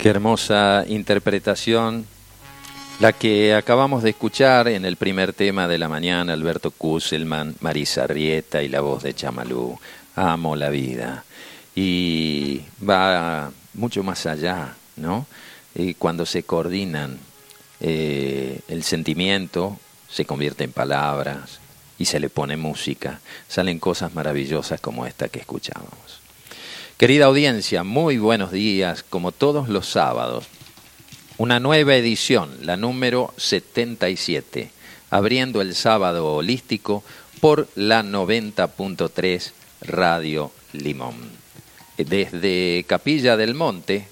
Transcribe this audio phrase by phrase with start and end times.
[0.00, 2.06] Qué hermosa interpretación
[3.00, 8.06] la que acabamos de escuchar en el primer tema de la mañana, Alberto Kusselman, Marisa
[8.06, 9.78] Rieta y la voz de Chamalú.
[10.16, 11.24] Amo la vida.
[11.74, 15.26] Y va mucho más allá, ¿no?
[15.74, 17.18] Y cuando se coordinan
[17.80, 21.60] eh, el sentimiento, se convierte en palabras
[21.98, 23.20] y se le pone música.
[23.48, 26.19] Salen cosas maravillosas como esta que escuchábamos.
[27.00, 30.44] Querida audiencia, muy buenos días, como todos los sábados.
[31.38, 34.70] Una nueva edición, la número 77,
[35.08, 37.02] abriendo el sábado holístico
[37.40, 41.16] por la 90.3 Radio Limón.
[41.96, 44.06] Desde Capilla del Monte,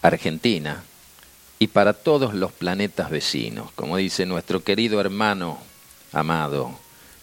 [0.00, 0.82] Argentina,
[1.58, 5.58] y para todos los planetas vecinos, como dice nuestro querido hermano
[6.10, 6.70] amado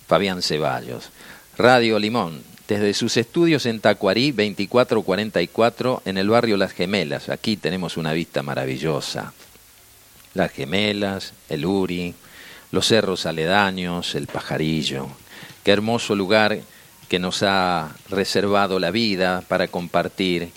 [0.08, 1.10] Fabián Ceballos.
[1.58, 7.30] Radio Limón, desde sus estudios en Tacuarí 2444 en el barrio Las Gemelas.
[7.30, 9.34] Aquí tenemos una vista maravillosa.
[10.34, 12.14] Las Gemelas, el Uri,
[12.72, 15.08] los cerros aledaños, el pajarillo.
[15.64, 16.60] Qué hermoso lugar
[17.08, 20.50] que nos ha reservado la vida para compartir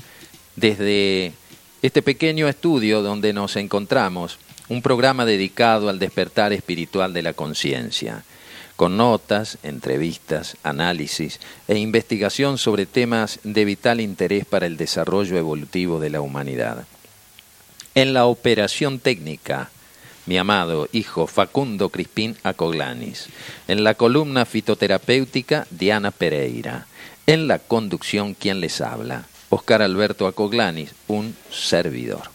[0.57, 1.33] desde
[1.83, 4.39] este pequeño estudio donde nos encontramos,
[4.69, 8.25] un programa dedicado al despertar espiritual de la conciencia
[8.79, 15.99] con notas, entrevistas, análisis e investigación sobre temas de vital interés para el desarrollo evolutivo
[15.99, 16.87] de la humanidad.
[17.97, 19.71] En la operación técnica,
[20.27, 23.27] mi amado hijo Facundo Crispín Acoglanis.
[23.67, 26.87] En la columna fitoterapéutica, Diana Pereira.
[27.27, 29.25] En la conducción, quien les habla?
[29.51, 32.31] Oscar Alberto Acoglanis, un servidor.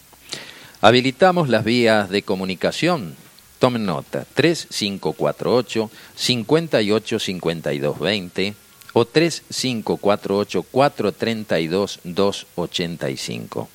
[0.82, 3.16] Habilitamos las vías de comunicación
[3.64, 8.54] Tomen nota, 3548 585220
[8.92, 13.70] o 3548 432 285.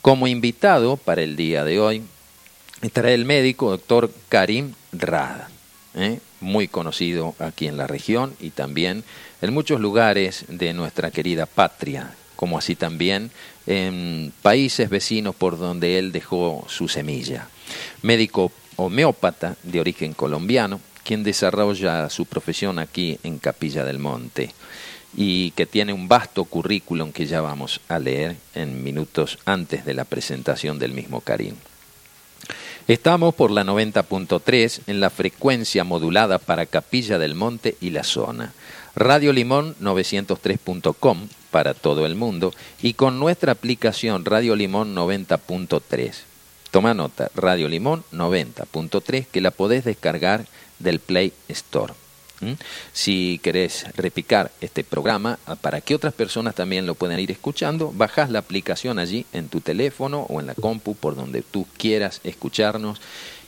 [0.00, 2.02] Como invitado para el día de hoy
[2.80, 5.48] estará el médico doctor Karim Rad,
[5.96, 6.20] ¿eh?
[6.40, 9.04] muy conocido aquí en la región y también
[9.42, 13.30] en muchos lugares de nuestra querida patria, como así también
[13.66, 17.50] en países vecinos por donde él dejó su semilla.
[18.00, 24.52] Médico homeópata de origen colombiano, quien desarrolla su profesión aquí en Capilla del Monte
[25.16, 29.94] y que tiene un vasto currículum que ya vamos a leer en minutos antes de
[29.94, 31.54] la presentación del mismo Karim.
[32.86, 38.52] Estamos por la 90.3 en la frecuencia modulada para Capilla del Monte y la zona.
[38.94, 46.35] Radio Limón 903.com para todo el mundo y con nuestra aplicación Radio Limón 90.3.
[46.76, 50.44] Toma nota, Radio Limón 90.3, que la podés descargar
[50.78, 51.94] del Play Store.
[52.92, 57.92] Si querés repicar este programa ah, para que otras personas también lo puedan ir escuchando,
[57.96, 62.20] bajás la aplicación allí en tu teléfono o en la compu por donde tú quieras
[62.24, 63.00] escucharnos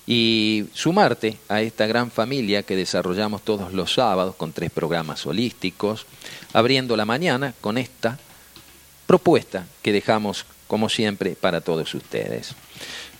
[0.06, 6.06] y sumarte a esta gran familia que desarrollamos todos los sábados con tres programas holísticos,
[6.54, 8.18] abriendo la mañana con esta
[9.06, 12.54] propuesta que dejamos como siempre para todos ustedes.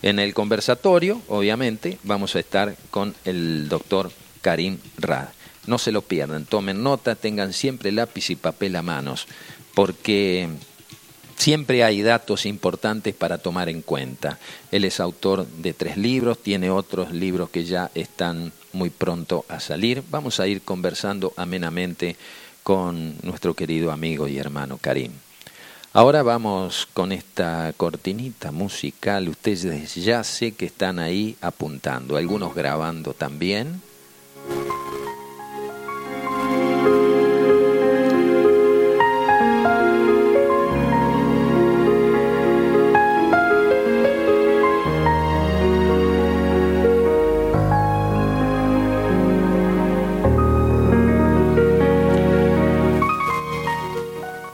[0.03, 5.29] En el conversatorio, obviamente, vamos a estar con el doctor Karim Rad.
[5.67, 9.27] No se lo pierdan, tomen nota, tengan siempre lápiz y papel a manos,
[9.75, 10.49] porque
[11.37, 14.39] siempre hay datos importantes para tomar en cuenta.
[14.71, 19.61] Él es autor de tres libros, tiene otros libros que ya están muy pronto a
[19.61, 20.03] salir.
[20.11, 22.17] Vamos a ir conversando amenamente
[22.63, 25.13] con nuestro querido amigo y hermano Karim.
[25.94, 29.28] Ahora vamos con esta cortinita musical.
[29.28, 33.81] Ustedes ya sé que están ahí apuntando, algunos grabando también.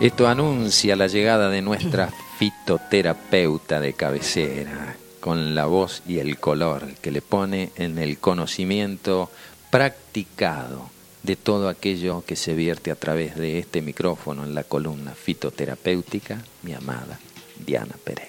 [0.05, 6.93] Esto anuncia la llegada de nuestra fitoterapeuta de cabecera, con la voz y el color
[7.01, 9.31] que le pone en el conocimiento
[9.71, 10.91] practicado
[11.23, 16.39] de todo aquello que se vierte a través de este micrófono en la columna fitoterapéutica,
[16.65, 17.19] mi amada
[17.65, 18.29] Diana Pereira.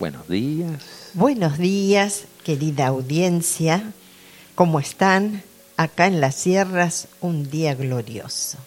[0.00, 1.10] Buenos días.
[1.14, 3.92] Buenos días, querida audiencia.
[4.56, 5.44] ¿Cómo están?
[5.76, 8.58] Acá en las sierras, un día glorioso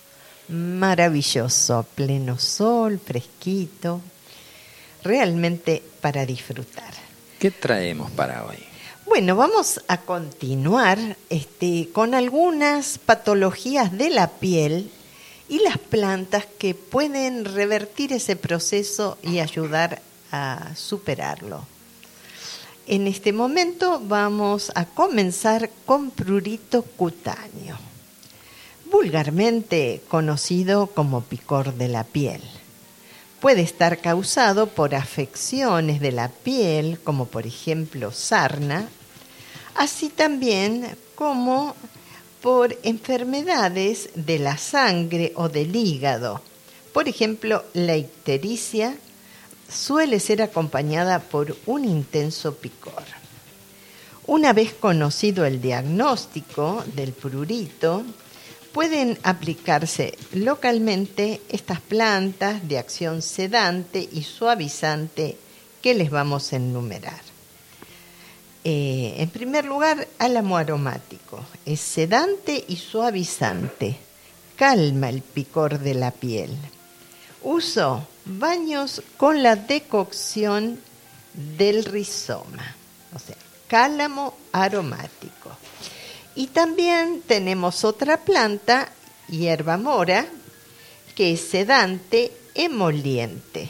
[0.49, 4.01] maravilloso, pleno sol, fresquito,
[5.03, 6.93] realmente para disfrutar.
[7.39, 8.57] ¿Qué traemos para hoy?
[9.05, 10.97] Bueno, vamos a continuar
[11.29, 14.91] este, con algunas patologías de la piel
[15.47, 20.01] y las plantas que pueden revertir ese proceso y ayudar
[20.31, 21.65] a superarlo.
[22.87, 27.77] En este momento vamos a comenzar con prurito cutáneo,
[28.95, 32.39] vulgarmente conocido como picor de la piel.
[33.41, 38.87] Puede estar causado por afecciones de la piel, como por ejemplo sarna,
[39.75, 41.75] así también como
[42.41, 46.41] por enfermedades de la sangre o del hígado.
[46.93, 48.95] Por ejemplo, la ictericia
[49.69, 53.03] suele ser acompañada por un intenso picor.
[54.25, 58.05] Una vez conocido el diagnóstico del prurito,
[58.75, 65.37] pueden aplicarse localmente estas plantas de acción sedante y suavizante
[65.81, 67.21] que les vamos a enumerar.
[68.65, 71.39] Eh, en primer lugar, álamo aromático.
[71.65, 73.95] Es sedante y suavizante.
[74.57, 76.53] Calma el picor de la piel.
[77.43, 80.81] Uso baños con la decocción
[81.57, 82.75] del rizoma,
[83.13, 83.37] o sea,
[83.69, 85.51] cálamo aromático.
[86.35, 88.89] Y también tenemos otra planta,
[89.27, 90.25] hierba mora,
[91.15, 93.69] que es sedante emoliente.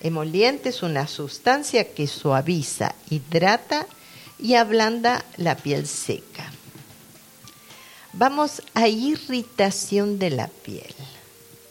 [0.00, 3.86] Emoliente es una sustancia que suaviza, hidrata
[4.38, 6.50] y ablanda la piel seca.
[8.12, 10.94] Vamos a irritación de la piel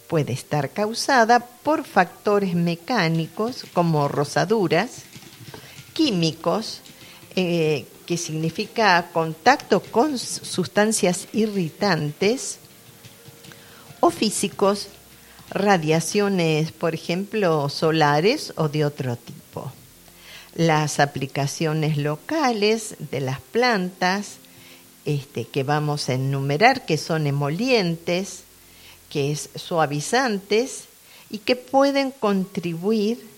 [0.07, 5.03] puede estar causada por factores mecánicos como rosaduras,
[5.94, 6.81] químicos,
[7.36, 12.60] eh, que significa contacto con sustancias irritantes,
[14.00, 14.88] o físicos,
[15.50, 19.72] radiaciones, por ejemplo, solares o de otro tipo.
[20.54, 24.38] Las aplicaciones locales de las plantas
[25.06, 28.44] este, que vamos a enumerar, que son emolientes,
[29.10, 30.86] que es suavizantes
[31.30, 33.35] y que pueden contribuir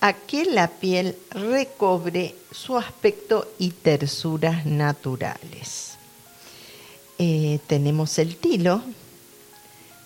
[0.00, 5.94] a que la piel recobre su aspecto y tersuras naturales.
[7.18, 8.82] Eh, tenemos el tilo,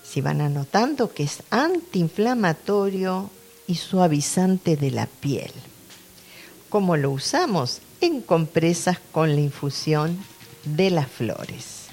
[0.02, 3.30] si van anotando, que es antiinflamatorio
[3.66, 5.52] y suavizante de la piel.
[6.68, 7.80] ¿Cómo lo usamos?
[8.00, 10.18] En compresas con la infusión
[10.64, 11.84] de las flores.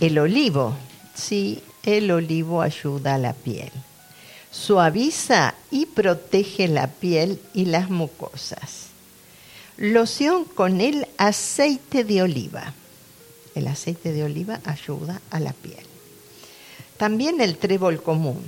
[0.00, 0.74] El olivo,
[1.14, 3.70] sí, el olivo ayuda a la piel.
[4.50, 8.88] Suaviza y protege la piel y las mucosas.
[9.78, 12.74] Loción con el aceite de oliva.
[13.54, 15.84] El aceite de oliva ayuda a la piel.
[16.98, 18.44] También el trébol común.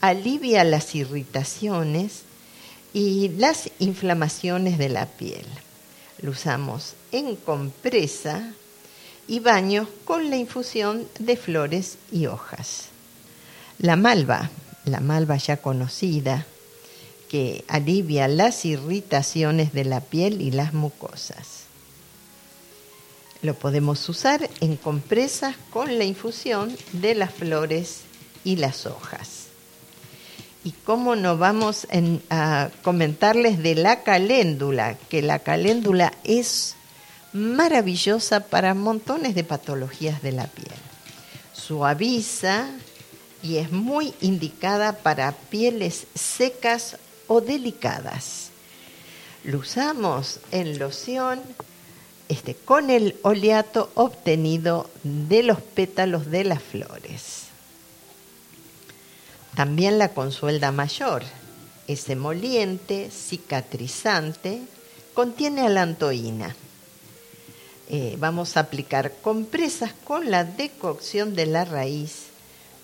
[0.00, 2.22] Alivia las irritaciones
[2.94, 5.44] y las inflamaciones de la piel.
[6.22, 8.52] Lo usamos en compresa
[9.26, 12.86] y baños con la infusión de flores y hojas.
[13.78, 14.48] La malva,
[14.84, 16.46] la malva ya conocida,
[17.28, 21.60] que alivia las irritaciones de la piel y las mucosas.
[23.42, 28.00] Lo podemos usar en compresas con la infusión de las flores
[28.44, 29.46] y las hojas.
[30.64, 31.86] Y cómo no vamos
[32.28, 36.74] a comentarles de la caléndula, que la caléndula es
[37.32, 40.74] maravillosa para montones de patologías de la piel.
[41.54, 42.68] Suaviza
[43.42, 46.96] y es muy indicada para pieles secas
[47.26, 48.50] o delicadas.
[49.44, 51.40] Lo usamos en loción
[52.28, 57.44] este, con el oleato obtenido de los pétalos de las flores.
[59.54, 61.22] También la consuelda mayor
[61.88, 64.62] es emoliente, cicatrizante,
[65.14, 66.54] contiene alantoína
[67.92, 72.26] eh, vamos a aplicar compresas con la decocción de la raíz,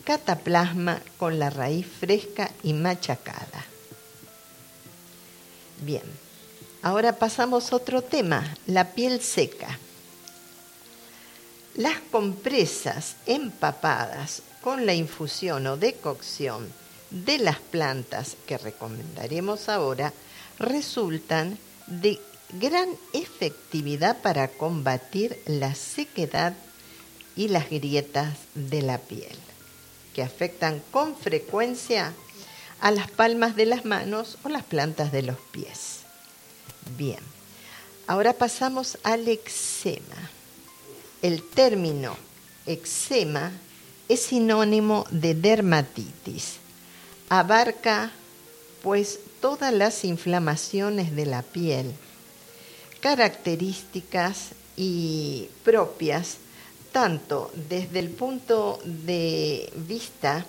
[0.07, 3.67] cataplasma con la raíz fresca y machacada.
[5.83, 6.05] Bien,
[6.81, 9.79] ahora pasamos a otro tema, la piel seca.
[11.75, 16.73] Las compresas empapadas con la infusión o decocción
[17.11, 20.13] de las plantas que recomendaremos ahora
[20.59, 22.19] resultan de
[22.59, 26.55] gran efectividad para combatir la sequedad
[27.37, 29.37] y las grietas de la piel,
[30.17, 32.15] que afectan con frecuencia
[32.81, 35.99] a las palmas de las manos o las plantas de los pies.
[36.97, 37.21] Bien,
[38.07, 40.31] ahora pasamos al eczema.
[41.21, 42.17] El término
[42.65, 43.53] eczema
[44.09, 46.55] es sinónimo de dermatitis.
[47.29, 48.11] Abarca
[48.83, 51.93] pues todas las inflamaciones de la piel
[53.01, 56.39] características y propias
[56.97, 60.47] tanto desde el punto de vista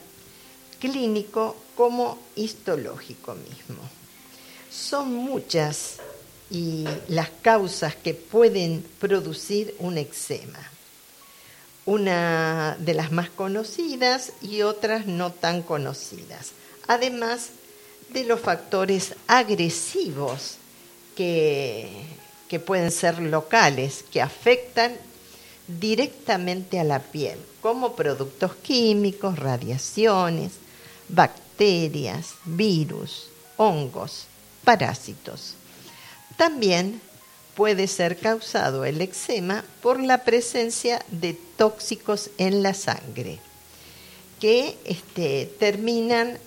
[0.79, 3.81] clínico como histológico mismo.
[4.71, 5.97] Son muchas
[6.49, 10.71] y las causas que pueden producir un eczema.
[11.85, 16.53] Una de las más conocidas y otras no tan conocidas.
[16.87, 17.49] Además
[18.13, 20.55] de los factores agresivos
[21.13, 21.89] que,
[22.47, 24.95] que pueden ser locales, que afectan
[25.67, 30.53] directamente a la piel, como productos químicos, radiaciones,
[31.09, 34.25] bacterias, virus, hongos,
[34.63, 35.55] parásitos.
[36.37, 37.01] También
[37.55, 43.39] puede ser causado el eczema por la presencia de tóxicos en la sangre,
[44.39, 46.37] que este, terminan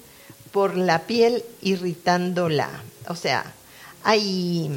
[0.52, 2.68] por la piel irritándola.
[3.08, 3.52] O sea,
[4.04, 4.70] hay,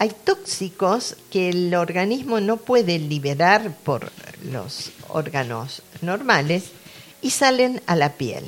[0.00, 4.12] hay tóxicos que el organismo no puede liberar por
[4.44, 6.66] los órganos normales
[7.20, 8.44] y salen a la piel.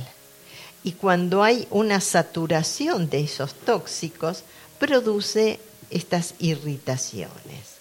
[0.85, 4.45] Y cuando hay una saturación de esos tóxicos,
[4.78, 5.59] produce
[5.90, 7.80] estas irritaciones.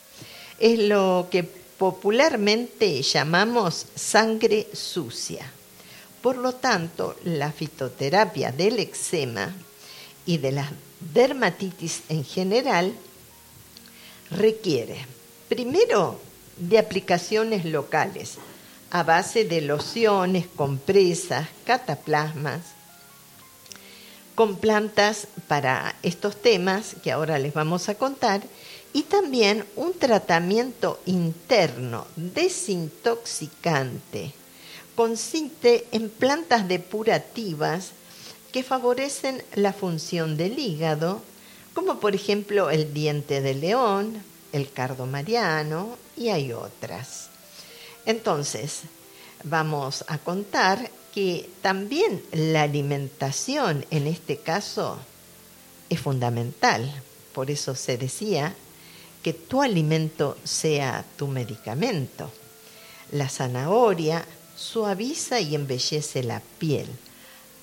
[0.57, 5.45] Es lo que popularmente llamamos sangre sucia.
[6.23, 9.53] Por lo tanto, la fitoterapia del eczema
[10.25, 10.71] y de la
[11.13, 12.95] dermatitis en general
[14.31, 15.05] requiere,
[15.47, 16.19] primero,
[16.57, 18.39] de aplicaciones locales
[18.91, 22.61] a base de lociones, compresas, cataplasmas,
[24.35, 28.41] con plantas para estos temas que ahora les vamos a contar
[28.93, 34.33] y también un tratamiento interno desintoxicante
[34.99, 37.91] consiste en plantas depurativas
[38.51, 41.21] que favorecen la función del hígado,
[41.79, 44.21] como por ejemplo el diente de león,
[44.51, 47.29] el cardo mariano y hay otras.
[48.05, 48.81] Entonces,
[49.45, 54.99] vamos a contar que también la alimentación en este caso
[55.89, 57.01] es fundamental.
[57.31, 58.53] Por eso se decía
[59.23, 62.29] que tu alimento sea tu medicamento.
[63.13, 66.87] La zanahoria suaviza y embellece la piel.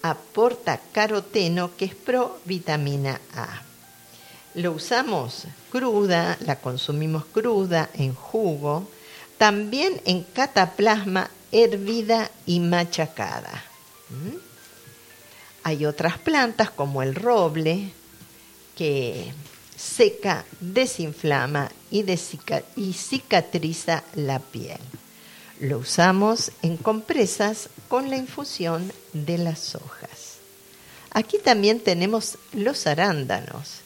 [0.00, 3.65] Aporta caroteno que es pro vitamina A.
[4.57, 8.89] Lo usamos cruda, la consumimos cruda, en jugo,
[9.37, 13.65] también en cataplasma hervida y machacada.
[14.09, 14.37] ¿Mm?
[15.63, 17.93] Hay otras plantas como el roble
[18.77, 19.31] que
[19.77, 22.05] seca, desinflama y,
[22.77, 24.81] y cicatriza la piel.
[25.61, 30.39] Lo usamos en compresas con la infusión de las hojas.
[31.11, 33.81] Aquí también tenemos los arándanos,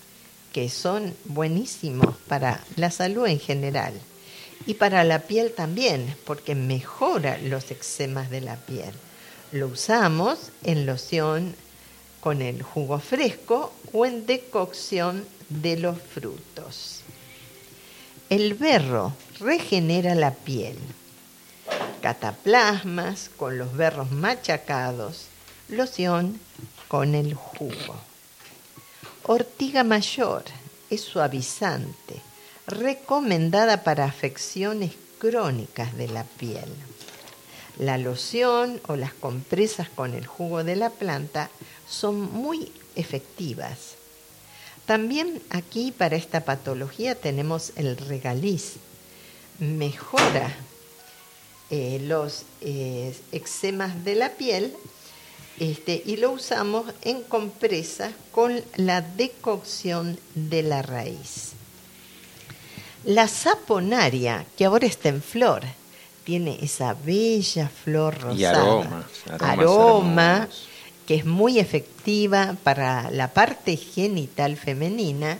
[0.52, 3.94] que son buenísimos para la salud en general
[4.66, 8.92] y para la piel también, porque mejora los eczemas de la piel.
[9.52, 11.54] Lo usamos en loción
[12.20, 17.00] con el jugo fresco o en decocción de los frutos.
[18.28, 20.76] El berro regenera la piel.
[22.00, 25.26] Cataplasmas con los berros machacados.
[25.68, 26.38] Loción
[26.88, 28.09] con el jugo.
[29.32, 30.42] Ortiga mayor
[30.90, 32.20] es suavizante
[32.66, 36.68] recomendada para afecciones crónicas de la piel.
[37.78, 41.48] La loción o las compresas con el jugo de la planta
[41.88, 43.94] son muy efectivas.
[44.84, 48.78] También aquí para esta patología tenemos el regaliz.
[49.60, 50.52] Mejora
[51.70, 54.74] eh, los eh, eczemas de la piel
[55.60, 61.52] este, y lo usamos en compresas con la decocción de la raíz.
[63.04, 65.62] La saponaria, que ahora está en flor,
[66.24, 68.36] tiene esa bella flor rosada.
[68.38, 69.06] Y aroma.
[69.38, 70.48] aroma
[71.06, 75.38] que es muy efectiva para la parte genital femenina.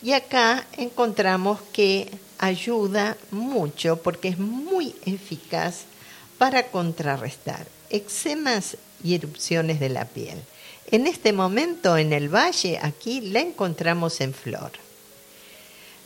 [0.00, 2.08] Y acá encontramos que
[2.38, 5.86] ayuda mucho porque es muy eficaz
[6.38, 10.42] para contrarrestar eczemas y erupciones de la piel.
[10.90, 14.72] En este momento en el valle, aquí la encontramos en flor.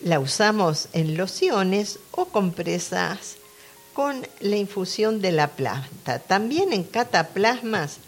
[0.02, 3.36] La usamos en lociones o compresas
[3.92, 7.98] con la infusión de la planta, también en cataplasmas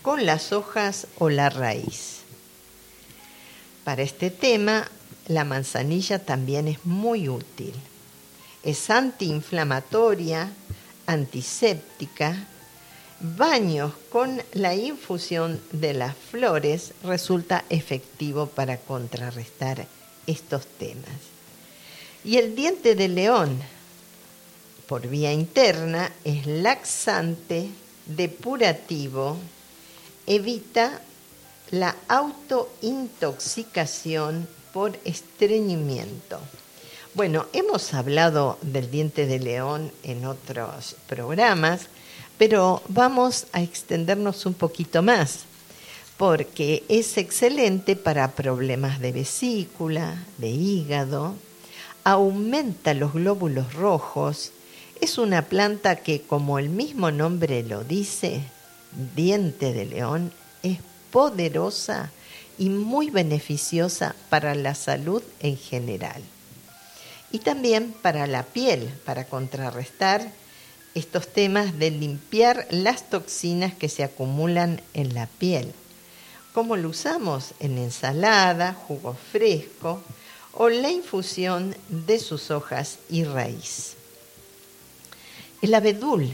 [0.00, 2.20] con las hojas o la raíz.
[3.84, 4.88] Para este tema,
[5.28, 7.74] la manzanilla también es muy útil.
[8.62, 10.52] Es antiinflamatoria,
[11.06, 12.48] antiséptica.
[13.24, 19.86] Baños con la infusión de las flores resulta efectivo para contrarrestar
[20.26, 21.06] estos temas.
[22.24, 23.60] Y el diente de león,
[24.88, 27.68] por vía interna, es laxante,
[28.06, 29.36] depurativo,
[30.26, 31.00] evita
[31.70, 36.40] la autointoxicación por estreñimiento.
[37.14, 41.82] Bueno, hemos hablado del diente de león en otros programas,
[42.44, 45.44] pero vamos a extendernos un poquito más,
[46.16, 51.36] porque es excelente para problemas de vesícula, de hígado,
[52.02, 54.50] aumenta los glóbulos rojos,
[55.00, 58.40] es una planta que, como el mismo nombre lo dice,
[59.14, 60.32] diente de león,
[60.64, 60.80] es
[61.12, 62.10] poderosa
[62.58, 66.20] y muy beneficiosa para la salud en general.
[67.30, 70.41] Y también para la piel, para contrarrestar
[70.94, 75.72] estos temas de limpiar las toxinas que se acumulan en la piel.
[76.52, 77.52] ¿Cómo lo usamos?
[77.60, 80.02] En ensalada, jugo fresco
[80.52, 83.94] o la infusión de sus hojas y raíz.
[85.62, 86.30] El abedul,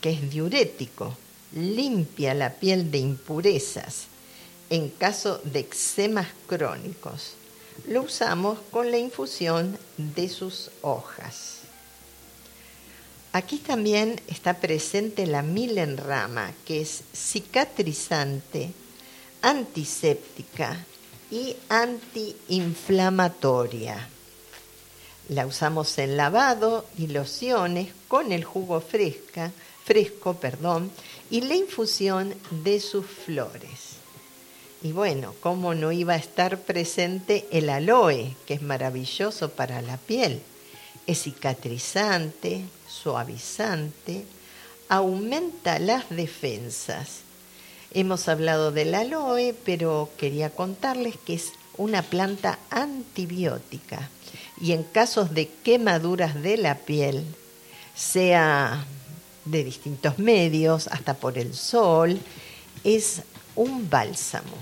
[0.00, 1.16] que es diurético,
[1.52, 4.08] limpia la piel de impurezas
[4.70, 7.34] en caso de eczemas crónicos
[7.88, 11.63] lo usamos con la infusión de sus hojas.
[13.34, 18.70] Aquí también está presente la milenrama, que es cicatrizante,
[19.42, 20.86] antiséptica
[21.32, 24.08] y antiinflamatoria.
[25.30, 29.50] La usamos en lavado y lociones con el jugo fresca,
[29.84, 30.92] fresco perdón,
[31.28, 33.96] y la infusión de sus flores.
[34.80, 39.96] Y bueno, ¿cómo no iba a estar presente el aloe, que es maravilloso para la
[39.96, 40.40] piel?
[41.08, 42.62] Es cicatrizante,
[43.02, 44.24] suavizante,
[44.88, 47.20] aumenta las defensas.
[47.92, 54.08] Hemos hablado del aloe, pero quería contarles que es una planta antibiótica
[54.60, 57.24] y en casos de quemaduras de la piel,
[57.94, 58.84] sea
[59.44, 62.18] de distintos medios, hasta por el sol,
[62.82, 63.22] es
[63.56, 64.56] un bálsamo.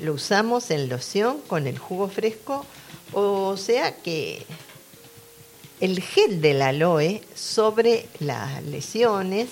[0.00, 2.66] Lo usamos en loción con el jugo fresco,
[3.12, 4.44] o sea que
[5.82, 9.48] el gel del aloe sobre las lesiones,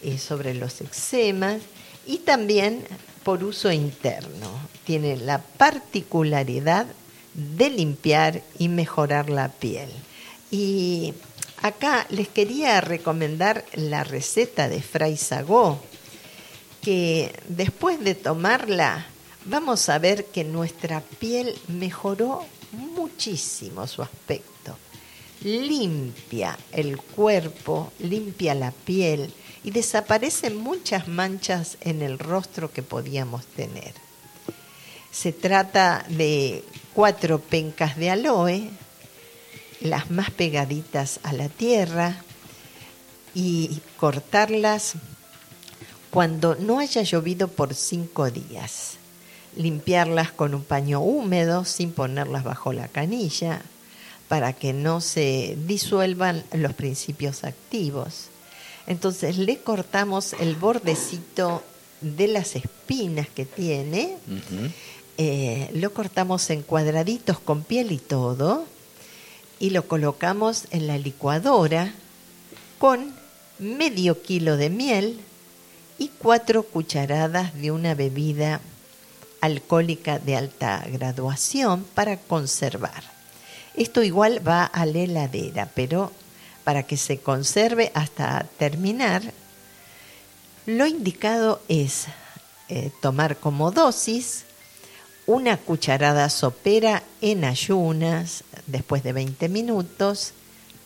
[0.00, 1.60] eh, sobre los eczemas
[2.06, 2.86] y también
[3.24, 4.48] por uso interno.
[4.84, 6.86] Tiene la particularidad
[7.34, 9.88] de limpiar y mejorar la piel.
[10.52, 11.14] Y
[11.62, 15.80] acá les quería recomendar la receta de Fray Sagó,
[16.80, 19.04] que después de tomarla
[19.44, 24.78] vamos a ver que nuestra piel mejoró muchísimo su aspecto.
[25.42, 33.46] Limpia el cuerpo, limpia la piel y desaparecen muchas manchas en el rostro que podíamos
[33.46, 33.92] tener.
[35.10, 38.70] Se trata de cuatro pencas de aloe,
[39.80, 42.22] las más pegaditas a la tierra,
[43.34, 44.94] y cortarlas
[46.10, 48.96] cuando no haya llovido por cinco días
[49.56, 53.62] limpiarlas con un paño húmedo sin ponerlas bajo la canilla
[54.28, 58.26] para que no se disuelvan los principios activos.
[58.86, 61.62] Entonces le cortamos el bordecito
[62.00, 64.16] de las espinas que tiene,
[65.18, 68.64] eh, lo cortamos en cuadraditos con piel y todo,
[69.58, 71.94] y lo colocamos en la licuadora
[72.78, 73.14] con
[73.58, 75.20] medio kilo de miel
[75.98, 78.60] y cuatro cucharadas de una bebida
[79.40, 83.15] alcohólica de alta graduación para conservar.
[83.76, 86.12] Esto igual va a la heladera, pero
[86.64, 89.22] para que se conserve hasta terminar,
[90.66, 92.06] lo indicado es
[92.68, 94.44] eh, tomar como dosis
[95.26, 100.32] una cucharada sopera en ayunas, después de 20 minutos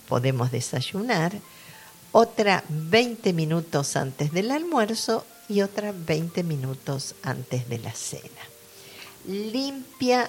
[0.09, 1.33] podemos desayunar,
[2.13, 8.43] otra 20 minutos antes del almuerzo y otra 20 minutos antes de la cena.
[9.27, 10.29] Limpia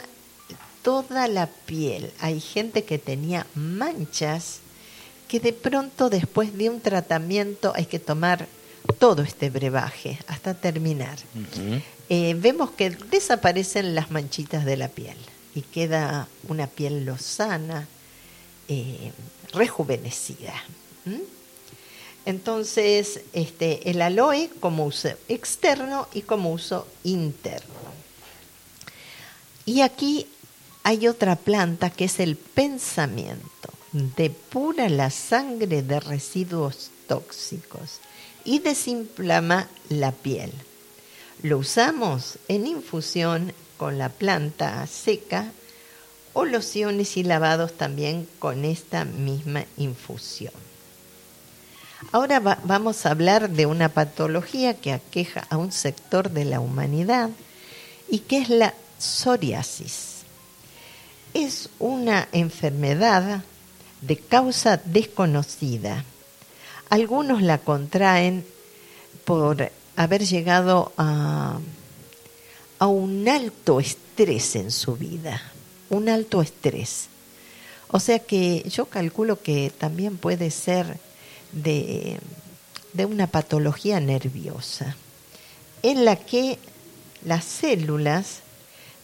[0.81, 2.11] toda la piel.
[2.19, 4.59] Hay gente que tenía manchas
[5.27, 8.47] que de pronto después de un tratamiento hay que tomar
[8.99, 11.17] todo este brebaje hasta terminar.
[12.09, 15.15] Eh, vemos que desaparecen las manchitas de la piel
[15.55, 17.87] y queda una piel lozana,
[18.67, 19.11] eh,
[19.53, 20.53] rejuvenecida.
[22.25, 27.73] Entonces, este, el aloe como uso externo y como uso interno.
[29.65, 30.27] Y aquí
[30.83, 33.69] hay otra planta que es el pensamiento.
[33.91, 37.99] Depura la sangre de residuos tóxicos
[38.43, 40.51] y desinflama la piel.
[41.43, 45.51] Lo usamos en infusión con la planta seca
[46.33, 50.53] o lociones y lavados también con esta misma infusión.
[52.11, 57.29] Ahora vamos a hablar de una patología que aqueja a un sector de la humanidad
[58.09, 60.20] y que es la psoriasis.
[61.33, 63.43] Es una enfermedad
[64.01, 66.03] de causa desconocida.
[66.89, 68.45] Algunos la contraen
[69.23, 71.59] por haber llegado a,
[72.79, 75.41] a un alto estrés en su vida,
[75.89, 77.07] un alto estrés.
[77.89, 80.97] O sea que yo calculo que también puede ser
[81.51, 82.19] de,
[82.93, 84.95] de una patología nerviosa,
[85.83, 86.57] en la que
[87.23, 88.39] las células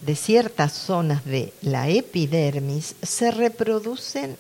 [0.02, 4.38] de ciertas zonas de la epidermis se reproducen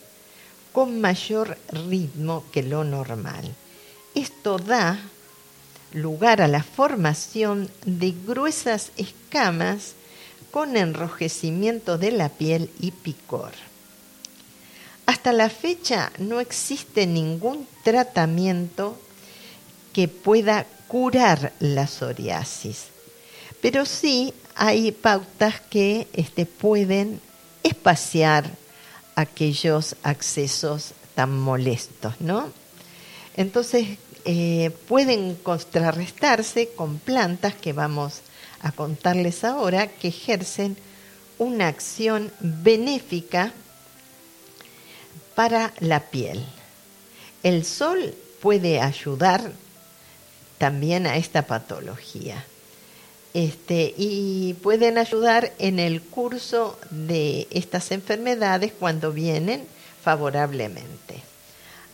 [0.71, 3.53] con mayor ritmo que lo normal.
[4.13, 4.99] Esto da
[5.93, 9.93] lugar a la formación de gruesas escamas
[10.51, 13.51] con enrojecimiento de la piel y picor.
[15.05, 18.97] Hasta la fecha no existe ningún tratamiento
[19.93, 22.87] que pueda curar la psoriasis,
[23.61, 27.21] pero sí hay pautas que este, pueden
[27.63, 28.49] espaciar
[29.15, 32.51] aquellos accesos tan molestos, ¿no?
[33.35, 38.21] Entonces eh, pueden contrarrestarse con plantas que vamos
[38.61, 40.75] a contarles ahora que ejercen
[41.37, 43.53] una acción benéfica
[45.35, 46.43] para la piel.
[47.43, 49.51] El sol puede ayudar
[50.57, 52.43] también a esta patología.
[53.33, 59.65] Este, y pueden ayudar en el curso de estas enfermedades cuando vienen
[60.01, 61.21] favorablemente.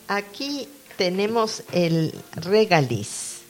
[0.08, 3.41] Aquí tenemos el regaliz,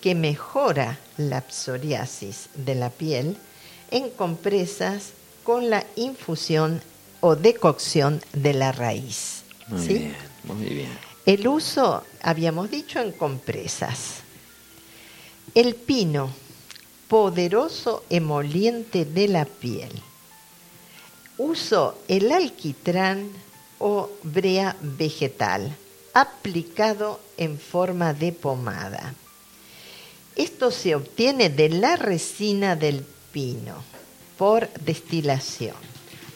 [0.00, 3.36] que mejora la psoriasis de la piel
[3.90, 5.12] en compresas
[5.44, 6.82] con la infusión
[7.20, 9.44] o decocción de la raíz.
[9.68, 10.98] Muy bien, muy bien.
[11.24, 14.22] El uso, habíamos dicho, en compresas.
[15.54, 16.32] El pino,
[17.12, 19.92] poderoso emoliente de la piel.
[21.36, 23.28] Uso el alquitrán
[23.78, 25.76] o brea vegetal
[26.14, 29.14] aplicado en forma de pomada.
[30.36, 33.74] Esto se obtiene de la resina del pino
[34.38, 35.76] por destilación.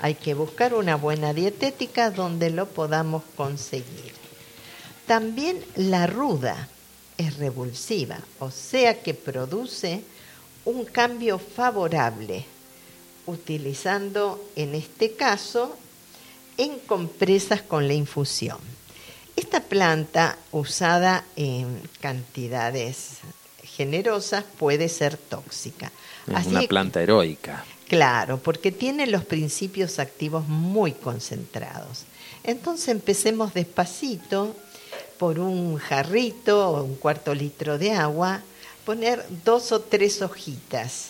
[0.01, 4.13] Hay que buscar una buena dietética donde lo podamos conseguir.
[5.07, 6.69] También la ruda
[7.17, 10.03] es revulsiva, o sea que produce
[10.67, 12.45] un cambio favorable,
[13.25, 15.77] utilizando en este caso
[16.59, 18.59] en compresas con la infusión.
[19.37, 23.19] Esta planta usada en cantidades
[23.63, 25.93] generosas puede ser tóxica.
[26.27, 27.65] Es una planta heroica.
[27.89, 32.05] Claro, porque tiene los principios activos muy concentrados.
[32.43, 34.57] Entonces empecemos despacito
[35.19, 38.43] por un jarrito o un cuarto litro de agua,
[38.87, 41.09] poner dos o tres hojitas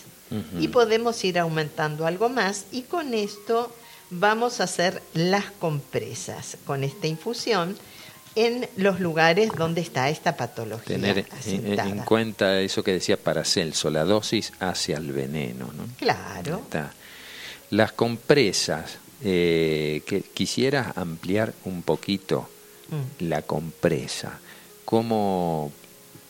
[0.59, 3.73] y podemos ir aumentando algo más y con esto
[4.09, 7.77] vamos a hacer las compresas con esta infusión
[8.35, 10.97] en los lugares donde está esta patología.
[10.97, 15.71] Tener en, cuenta eso que decía Paracelso, la dosis hacia el veneno.
[15.75, 15.87] ¿no?
[15.97, 16.61] Claro.
[17.69, 22.47] Las compresas, eh, que quisiera ampliar un poquito
[22.89, 23.25] mm.
[23.25, 24.39] la compresa.
[24.85, 25.71] ¿Cómo,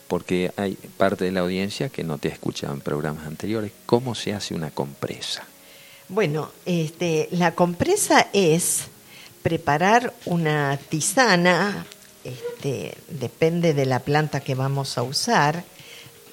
[0.07, 4.15] porque hay parte de la audiencia que no te ha escuchado en programas anteriores, ¿cómo
[4.15, 5.43] se hace una compresa?
[6.09, 8.85] Bueno, este, la compresa es
[9.43, 11.85] preparar una tisana
[12.27, 15.63] este, depende de la planta que vamos a usar,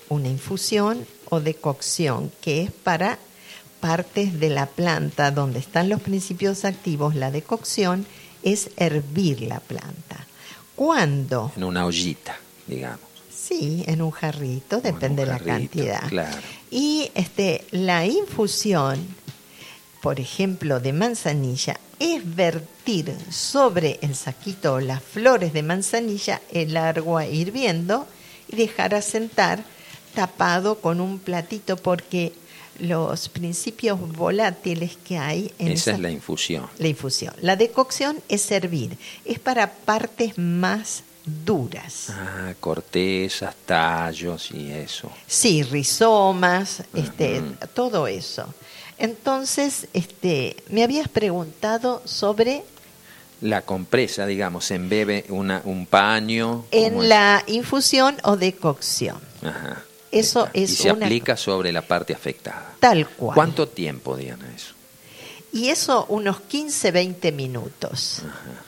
[0.08, 3.18] una infusión o decocción, que es para
[3.78, 7.14] partes de la planta donde están los principios activos.
[7.14, 8.06] La decocción
[8.42, 10.26] es hervir la planta.
[10.74, 11.52] ¿Cuándo?
[11.56, 13.13] En una ollita, digamos.
[13.46, 16.08] Sí, en un jarrito, depende de la cantidad.
[16.08, 16.40] Claro.
[16.70, 18.98] Y este, la infusión,
[20.00, 27.26] por ejemplo, de manzanilla, es vertir sobre el saquito las flores de manzanilla el agua
[27.26, 28.06] hirviendo
[28.48, 29.62] y dejar asentar
[30.14, 32.32] tapado con un platito porque
[32.78, 36.66] los principios volátiles que hay en esa, es la infusión.
[36.78, 37.34] La infusión.
[37.40, 42.10] La decocción es servir, es para partes más duras.
[42.10, 45.10] Ah, cortezas, tallos y eso.
[45.26, 47.42] Sí, rizomas, este,
[47.74, 48.52] todo eso.
[48.98, 52.62] Entonces, este, me habías preguntado sobre
[53.40, 56.64] la compresa, digamos, se embebe una, un paño.
[56.70, 59.18] En la infusión o decocción.
[59.42, 59.82] Ajá.
[60.10, 62.74] Eso es y se aplica sobre la parte afectada.
[62.78, 63.34] Tal cual.
[63.34, 64.72] ¿Cuánto tiempo, Diana, eso?
[65.54, 68.22] Y eso unos 15, 20 minutos.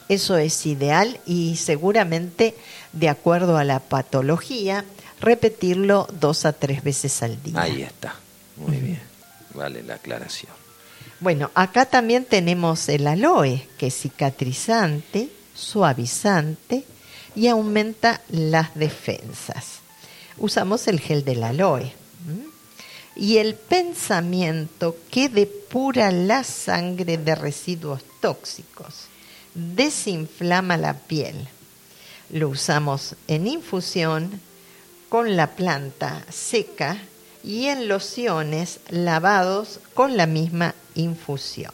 [0.08, 2.54] Eso es ideal y seguramente,
[2.92, 4.84] de acuerdo a la patología,
[5.20, 7.60] repetirlo dos a tres veces al día.
[7.60, 8.14] Ahí está.
[8.54, 9.02] Muy bien.
[9.52, 10.52] Vale la aclaración.
[11.18, 16.84] Bueno, acá también tenemos el aloe, que es cicatrizante, suavizante
[17.34, 19.80] y aumenta las defensas.
[20.38, 21.92] Usamos el gel del aloe.
[23.16, 29.06] Y el pensamiento que depura la sangre de residuos tóxicos,
[29.54, 31.48] desinflama la piel.
[32.30, 34.40] Lo usamos en infusión
[35.08, 36.98] con la planta seca
[37.42, 41.72] y en lociones lavados con la misma infusión.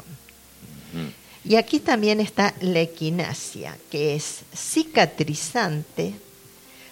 [1.45, 6.15] Y aquí también está la equinacia, que es cicatrizante,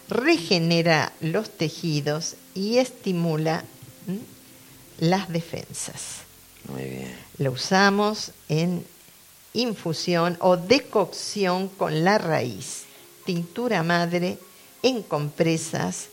[0.08, 3.64] regenera los tejidos y estimula
[5.00, 6.20] las defensas.
[6.68, 7.16] Muy bien.
[7.38, 8.84] Lo usamos en
[9.52, 12.84] infusión o decocción con la raíz,
[13.24, 14.38] tintura madre,
[14.82, 16.06] en compresas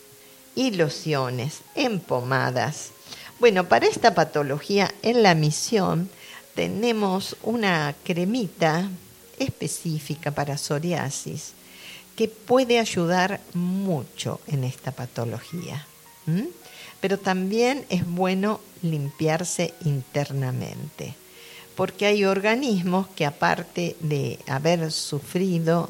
[0.55, 2.89] y lociones, en pomadas.
[3.39, 6.09] Bueno, para esta patología en la misión
[6.55, 8.89] tenemos una cremita
[9.37, 11.53] específica para psoriasis
[12.15, 15.85] que puede ayudar mucho en esta patología.
[17.01, 21.15] Pero también es bueno limpiarse internamente,
[21.75, 25.89] porque hay organismos que aparte de haber sufrido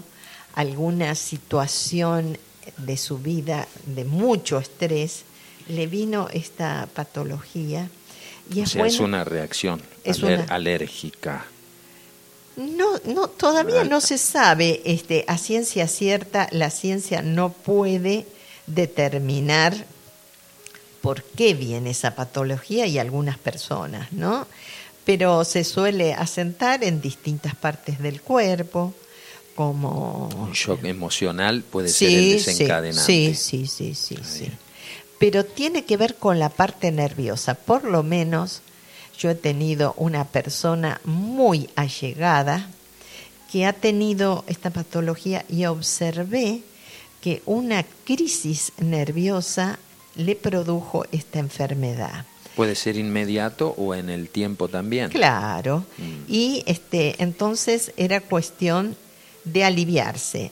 [0.55, 2.37] alguna situación
[2.77, 5.23] de su vida de mucho estrés,
[5.69, 7.89] le vino esta patología.
[8.53, 11.45] Y es, es una reacción es alérgica.
[12.55, 18.25] No, no, todavía no se sabe, este, a ciencia cierta, la ciencia no puede
[18.65, 19.85] determinar
[21.07, 24.45] por qué viene esa patología y algunas personas, ¿no?
[25.05, 28.93] Pero se suele asentar en distintas partes del cuerpo,
[29.55, 30.27] como...
[30.37, 33.01] Un shock emocional puede ser el desencadenante.
[33.01, 34.51] Sí, sí, sí, sí, sí.
[35.17, 37.55] Pero tiene que ver con la parte nerviosa.
[37.55, 38.61] Por lo menos
[39.17, 42.67] yo he tenido una persona muy allegada
[43.49, 46.63] que ha tenido esta patología y observé
[47.21, 49.79] que una crisis nerviosa
[50.17, 52.25] le produjo esta enfermedad.
[52.55, 55.11] Puede ser inmediato o en el tiempo también.
[55.11, 55.85] Claro.
[55.97, 56.31] Mm.
[56.31, 58.95] Y este entonces era cuestión
[59.43, 60.51] de aliviarse.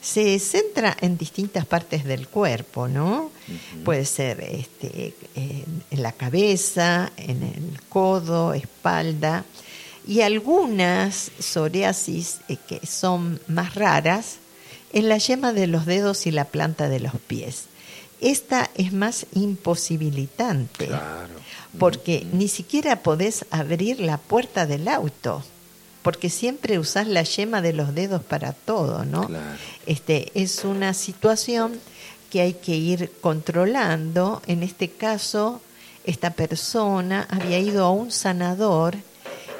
[0.00, 3.30] Se centra en distintas partes del cuerpo, ¿no?
[3.84, 9.44] Puede ser este, en la cabeza, en el codo, espalda,
[10.06, 14.36] y algunas psoriasis eh, que son más raras
[14.92, 17.66] en la yema de los dedos y la planta de los pies.
[18.20, 20.88] Esta es más imposibilitante,
[21.78, 25.42] porque ni siquiera podés abrir la puerta del auto
[26.02, 29.28] porque siempre usás la yema de los dedos para todo, ¿no?
[29.86, 31.78] Este, es una situación
[32.30, 34.40] que hay que ir controlando.
[34.46, 35.60] En este caso,
[36.04, 38.96] esta persona había ido a un sanador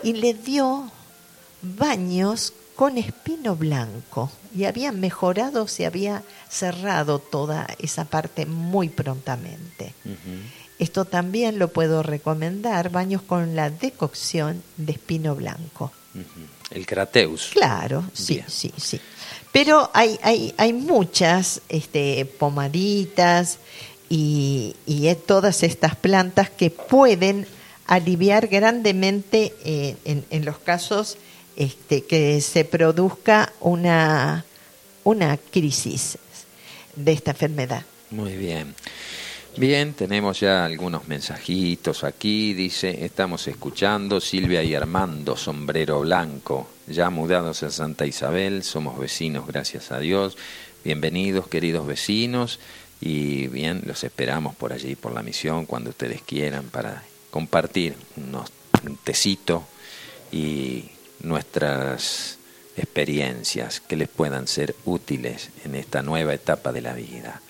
[0.03, 0.91] y le dio
[1.63, 9.93] baños con espino blanco y había mejorado, se había cerrado toda esa parte muy prontamente.
[10.79, 15.93] Esto también lo puedo recomendar, baños con la decocción de espino blanco.
[16.71, 17.51] El crateus.
[17.53, 18.99] Claro, sí, sí, sí.
[19.53, 23.59] Pero hay, hay, hay muchas este, pomaditas
[24.09, 27.47] y, y todas estas plantas que pueden
[27.87, 31.19] aliviar grandemente eh, en, en, los casos
[31.61, 34.47] este, que se produzca una,
[35.05, 36.17] una crisis
[36.97, 37.85] de esta enfermedad.
[38.11, 38.75] Muy bien.
[39.59, 42.55] Bien, tenemos ya algunos mensajitos aquí.
[42.55, 49.47] Dice, estamos escuchando Silvia y Armando, sombrero blanco, ya mudados a Santa Isabel, somos vecinos,
[49.47, 50.39] gracias a Dios.
[50.83, 52.59] Bienvenidos, queridos vecinos,
[53.03, 58.51] y bien, los esperamos por allí, por la misión, cuando ustedes quieran, para compartir unos,
[58.87, 59.65] un tecito
[60.33, 62.39] y nuestras
[62.77, 67.41] experiencias que les puedan ser útiles en esta nueva etapa de la vida.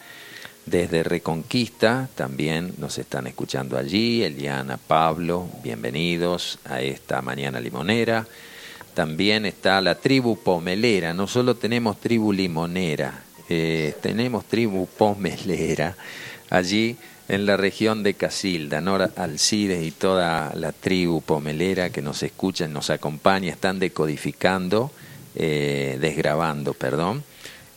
[0.67, 8.27] Desde Reconquista también nos están escuchando allí, Eliana, Pablo, bienvenidos a esta mañana limonera.
[8.95, 15.97] También está la tribu pomelera, no solo tenemos tribu limonera, eh, tenemos tribu pomelera
[16.51, 16.97] allí
[17.31, 22.67] en la región de Casilda, Nora Alcides y toda la tribu pomelera que nos escucha,
[22.67, 24.91] nos acompaña, están decodificando,
[25.37, 27.23] eh, desgrabando, perdón,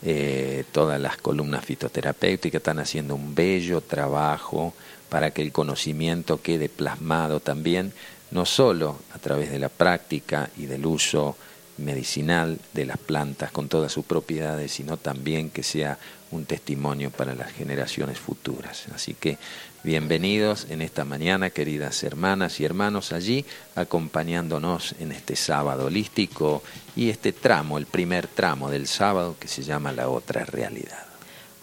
[0.02, 4.74] eh, todas las columnas fitoterapéuticas están haciendo un bello trabajo
[5.08, 7.92] para que el conocimiento quede plasmado también
[8.32, 11.36] no solo a través de la práctica y del uso
[11.78, 15.96] medicinal de las plantas con todas sus propiedades, sino también que sea
[16.34, 18.86] un testimonio para las generaciones futuras.
[18.94, 19.38] Así que
[19.84, 23.44] bienvenidos en esta mañana, queridas hermanas y hermanos, allí
[23.76, 26.62] acompañándonos en este sábado holístico
[26.96, 31.04] y este tramo, el primer tramo del sábado que se llama la otra realidad.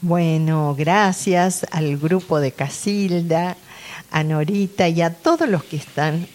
[0.01, 3.57] Bueno, gracias al grupo de Casilda,
[4.10, 6.27] a Norita y a todos los que están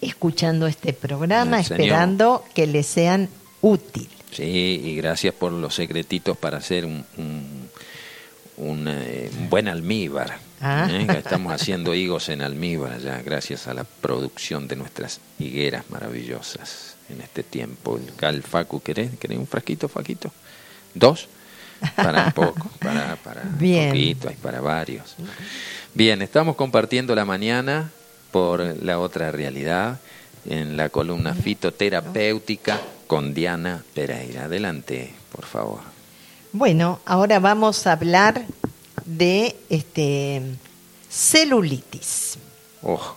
[0.00, 3.28] escuchando este programa, esperando que les sean
[3.60, 4.08] útil.
[4.32, 7.04] Sí, y gracias por los secretitos para hacer un,
[8.56, 10.38] un, eh, buen almíbar.
[10.60, 10.88] Ah.
[10.90, 11.06] ¿eh?
[11.18, 17.20] Estamos haciendo higos en almíbar ya, gracias a la producción de nuestras higueras maravillosas en
[17.22, 17.98] este tiempo.
[18.20, 20.30] El Facu, ¿querés, ¿querés un frasquito, Faquito?
[20.94, 21.28] ¿Dos?
[21.96, 23.88] Para poco, para, para Bien.
[23.88, 25.16] poquito, hay para varios.
[25.94, 27.90] Bien, estamos compartiendo la mañana
[28.30, 29.98] por la otra realidad
[30.46, 34.44] en la columna fitoterapéutica con Diana Pereira.
[34.44, 35.80] Adelante, por favor.
[36.52, 38.46] Bueno, ahora vamos a hablar
[39.04, 40.40] de este
[41.08, 42.38] celulitis.
[42.84, 43.16] Oh,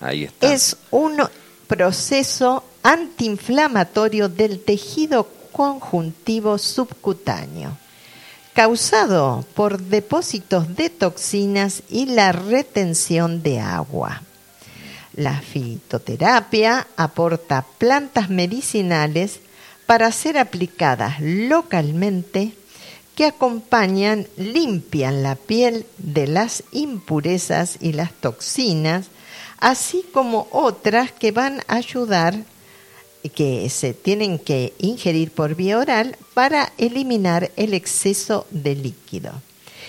[0.00, 0.52] ahí está.
[0.52, 1.22] Es un
[1.68, 7.78] proceso antiinflamatorio del tejido conjuntivo subcutáneo,
[8.54, 14.20] causado por depósitos de toxinas y la retención de agua.
[15.18, 19.40] La fitoterapia aporta plantas medicinales
[19.84, 22.52] para ser aplicadas localmente
[23.16, 29.06] que acompañan, limpian la piel de las impurezas y las toxinas,
[29.58, 32.36] así como otras que van a ayudar
[33.34, 39.32] que se tienen que ingerir por vía oral para eliminar el exceso de líquido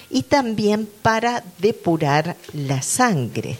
[0.09, 3.59] y también para depurar la sangre.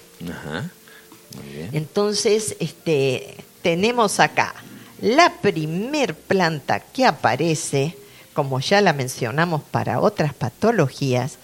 [1.72, 4.56] Entonces, este, tenemos acá
[5.02, 7.96] la primer planta que aparece,
[8.34, 11.38] como ya la mencionamos para otras patologías,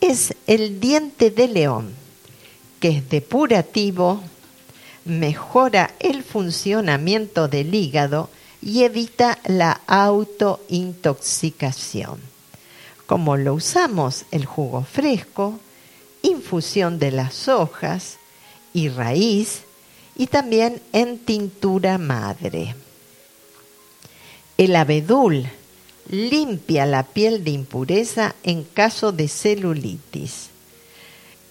[0.00, 1.94] es el diente de león,
[2.80, 4.22] que es depurativo,
[5.04, 8.28] mejora el funcionamiento del hígado
[8.60, 12.20] y evita la autointoxicación.
[13.06, 15.60] Como lo usamos el jugo fresco,
[16.22, 18.18] infusión de las hojas,
[18.76, 19.62] y raíz
[20.16, 22.74] y también en tintura madre.
[24.58, 25.46] El abedul
[26.10, 30.50] limpia la piel de impureza en caso de celulitis.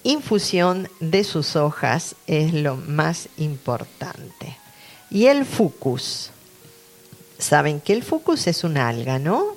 [0.03, 4.55] Infusión de sus hojas es lo más importante.
[5.09, 6.29] Y el fucus.
[7.39, 9.47] Saben que el fucus es una alga, ¿no?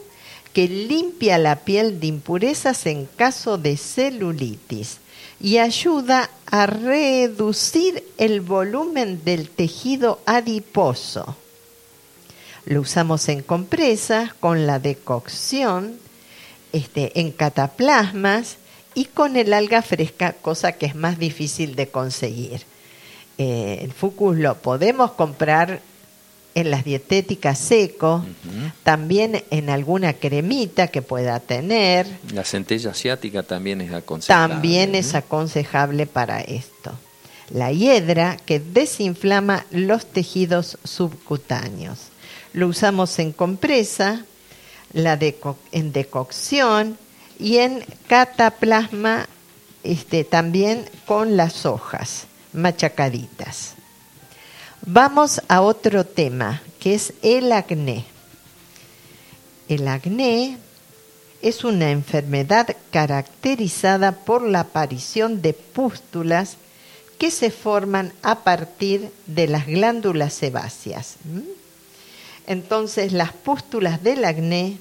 [0.55, 5.01] Que limpia la piel de impurezas en caso de celulitis
[5.41, 11.37] y ayuda a reducir el volumen del tejido adiposo.
[12.65, 15.99] Lo usamos en compresas, con la decocción,
[16.73, 18.57] este, en cataplasmas
[18.95, 22.63] y con el alga fresca, cosa que es más difícil de conseguir.
[23.39, 25.81] Eh, el fucus lo podemos comprar
[26.59, 28.25] en las dietéticas seco,
[28.83, 32.09] también en alguna cremita que pueda tener.
[32.35, 34.55] La centella asiática también es aconsejable.
[34.55, 36.99] También es aconsejable para esto.
[37.51, 42.09] La hiedra que desinflama los tejidos subcutáneos.
[42.53, 44.25] Lo usamos en compresa,
[44.93, 45.17] la
[45.71, 46.99] en decocción
[47.39, 49.29] y en cataplasma
[49.85, 53.78] este, también con las hojas machacaditas.
[54.91, 58.07] Vamos a otro tema, que es el acné.
[59.69, 60.57] El acné
[61.43, 66.57] es una enfermedad caracterizada por la aparición de pústulas
[67.19, 71.17] que se forman a partir de las glándulas sebáceas.
[72.47, 74.79] Entonces, las pústulas del acné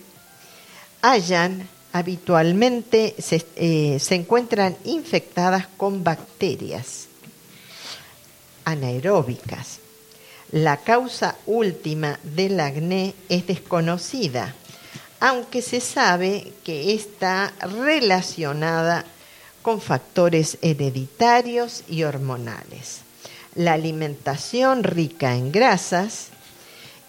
[1.02, 7.08] hallan habitualmente se, eh, se encuentran infectadas con bacterias
[8.63, 9.80] anaeróbicas
[10.51, 14.55] la causa última del acné es desconocida,
[15.19, 19.04] aunque se sabe que está relacionada
[19.62, 23.02] con factores hereditarios y hormonales.
[23.56, 26.27] La alimentación rica en grasas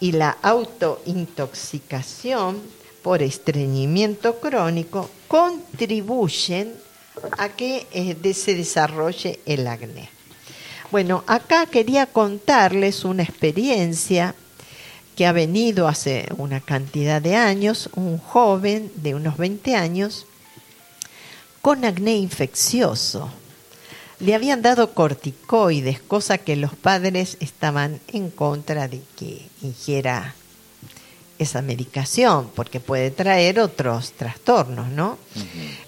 [0.01, 2.61] y la autointoxicación
[3.03, 6.75] por estreñimiento crónico contribuyen
[7.37, 10.18] a que eh, se desarrolle el acné.
[10.91, 14.35] Bueno, acá quería contarles una experiencia
[15.17, 20.25] que ha venido hace una cantidad de años, un joven de unos 20 años,
[21.61, 23.31] con acné infeccioso.
[24.21, 30.35] le habían dado corticoides, cosa que los padres estaban en contra de que ingiera
[31.39, 35.19] esa medicación, porque puede traer otros trastornos, ¿no?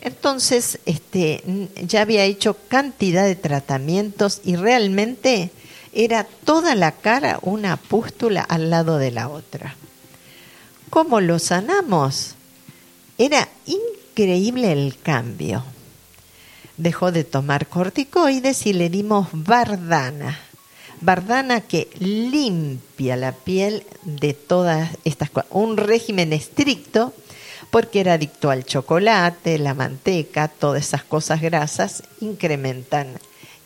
[0.00, 1.42] Entonces, este,
[1.86, 5.50] ya había hecho cantidad de tratamientos y realmente
[5.92, 9.74] era toda la cara una pústula al lado de la otra.
[10.88, 12.34] ¿Cómo lo sanamos?
[13.18, 15.64] Era increíble el cambio.
[16.76, 20.38] Dejó de tomar corticoides y le dimos bardana
[21.00, 25.50] Bardana que limpia la piel de todas estas cosas.
[25.50, 27.14] Un régimen estricto
[27.70, 33.14] porque era adicto al chocolate, la manteca, todas esas cosas grasas incrementan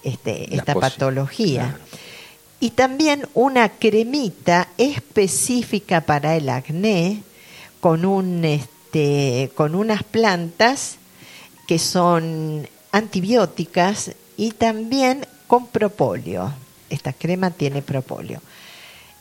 [0.02, 1.78] este, esta patología.
[2.60, 7.22] Y también una cremita específica para el acné
[7.80, 10.96] con, un, este, con unas plantas
[11.66, 16.52] que son antibióticas y también con propóleo
[16.94, 18.40] esta crema tiene propóleo.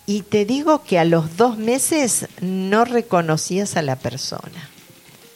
[0.05, 4.69] Y te digo que a los dos meses no reconocías a la persona.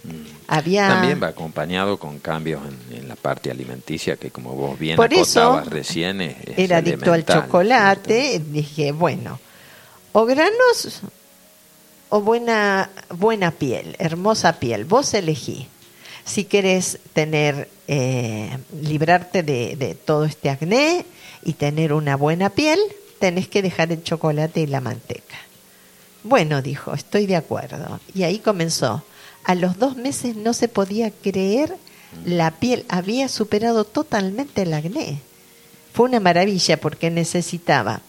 [0.03, 0.38] Mm.
[0.47, 0.88] Había...
[0.88, 2.61] También va acompañado con cambios
[2.91, 5.09] en, la parte alimenticia que como vos bien Por
[5.69, 8.41] recién era adicto al chocolate.
[8.45, 9.39] Dije, bueno,
[10.13, 11.01] o granos
[12.09, 14.85] o buena, buena piel, hermosa piel.
[14.85, 15.67] Vos elegí.
[16.25, 21.05] Si querés tener, eh, librarte de, de todo este acné,
[21.43, 22.79] y tener una buena piel,
[23.19, 25.38] tenés que dejar el chocolate y la manteca.
[26.23, 27.99] Bueno, dijo, estoy de acuerdo.
[28.13, 29.03] Y ahí comenzó.
[29.43, 31.75] A los dos meses no se podía creer,
[32.25, 35.21] la piel había superado totalmente el acné.
[35.93, 38.01] Fue una maravilla porque necesitaba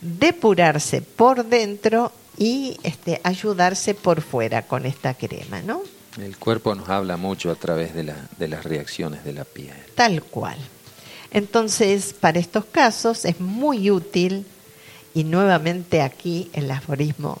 [0.00, 5.82] depurarse por dentro y este, ayudarse por fuera con esta crema, ¿no?
[6.20, 9.74] El cuerpo nos habla mucho a través de, la, de las reacciones de la piel.
[9.94, 10.58] Tal cual.
[11.32, 14.46] Entonces, para estos casos es muy útil,
[15.14, 17.38] y nuevamente aquí el aforismo,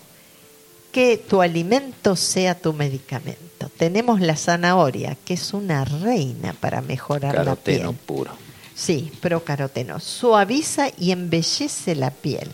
[0.92, 3.70] que tu alimento sea tu medicamento.
[3.78, 7.78] Tenemos la zanahoria, que es una reina para mejorar la piel.
[7.78, 8.32] Caroteno puro.
[8.74, 10.00] Sí, procaroteno.
[10.00, 12.52] Suaviza y embellece la piel.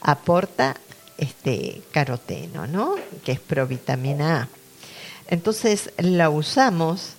[0.00, 0.76] Aporta
[1.18, 2.94] este caroteno, ¿no?
[3.24, 4.48] Que es provitamina A.
[5.28, 7.10] Entonces la usamos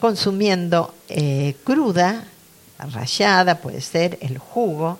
[0.00, 2.24] consumiendo eh, cruda
[2.86, 4.98] rallada, puede ser el jugo,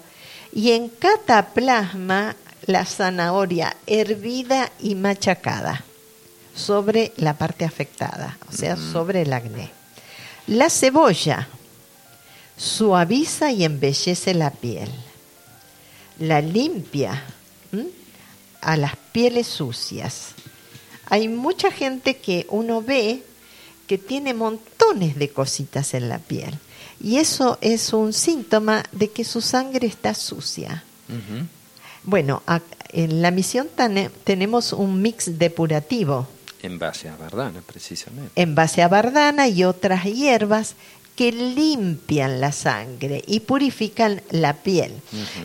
[0.53, 5.85] y en cataplasma la zanahoria hervida y machacada
[6.55, 9.71] sobre la parte afectada, o sea, sobre el acné.
[10.47, 11.49] La cebolla
[12.57, 14.91] suaviza y embellece la piel.
[16.19, 17.23] La limpia
[18.61, 20.35] a las pieles sucias.
[21.07, 23.23] Hay mucha gente que uno ve
[23.87, 26.59] que tiene montones de cositas en la piel
[27.01, 30.85] y eso es un síntoma de que su sangre está sucia.
[32.05, 32.43] Bueno,
[32.91, 33.69] en la misión
[34.25, 36.29] tenemos un mix depurativo.
[36.63, 38.31] En base a bardana, precisamente.
[38.41, 40.75] En base a bardana y otras hierbas
[41.17, 44.93] que limpian la sangre y purifican la piel.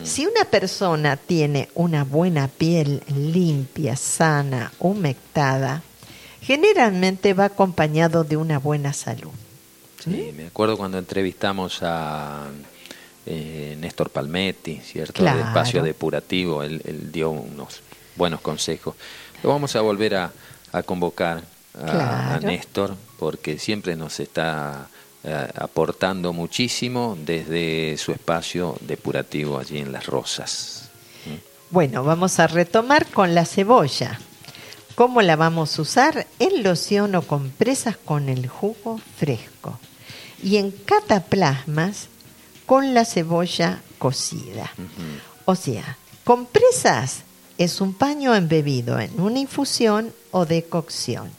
[0.04, 5.82] Si una persona tiene una buena piel limpia, sana, humectada,
[6.40, 9.32] generalmente va acompañado de una buena salud.
[9.98, 12.46] Sí, me acuerdo cuando entrevistamos a
[13.24, 15.24] eh, Néstor Palmetti, ¿cierto?
[15.24, 17.80] Del espacio depurativo, él, dio unos
[18.14, 18.94] buenos consejos.
[19.42, 20.32] Lo vamos a volver a,
[20.84, 21.42] convocar
[21.74, 24.88] a, Néstor porque siempre nos está
[25.24, 30.90] eh, aportando muchísimo desde su espacio depurativo allí en Las Rosas.
[31.24, 31.74] ¿Mm?
[31.74, 34.20] Bueno, vamos a retomar con la cebolla.
[34.96, 36.26] ¿Cómo la vamos a usar?
[36.38, 39.78] En loción o compresas con el jugo fresco
[40.42, 42.08] y en cataplasmas
[42.64, 44.72] con la cebolla cocida.
[45.44, 47.24] O sea, compresas
[47.58, 51.30] es un paño embebido en una infusión o decocción.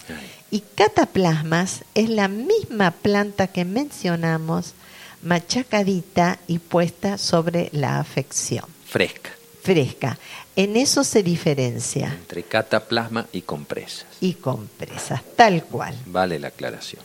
[0.52, 4.76] Y cataplasmas es la misma planta que mencionamos,
[5.24, 8.66] machacadita y puesta sobre la afección.
[8.86, 9.32] Fresca.
[9.68, 10.18] Fresca.
[10.56, 12.08] En eso se diferencia.
[12.08, 14.06] Entre cataplasma y compresas.
[14.22, 15.94] Y compresas, tal cual.
[16.06, 17.02] Vale la aclaración.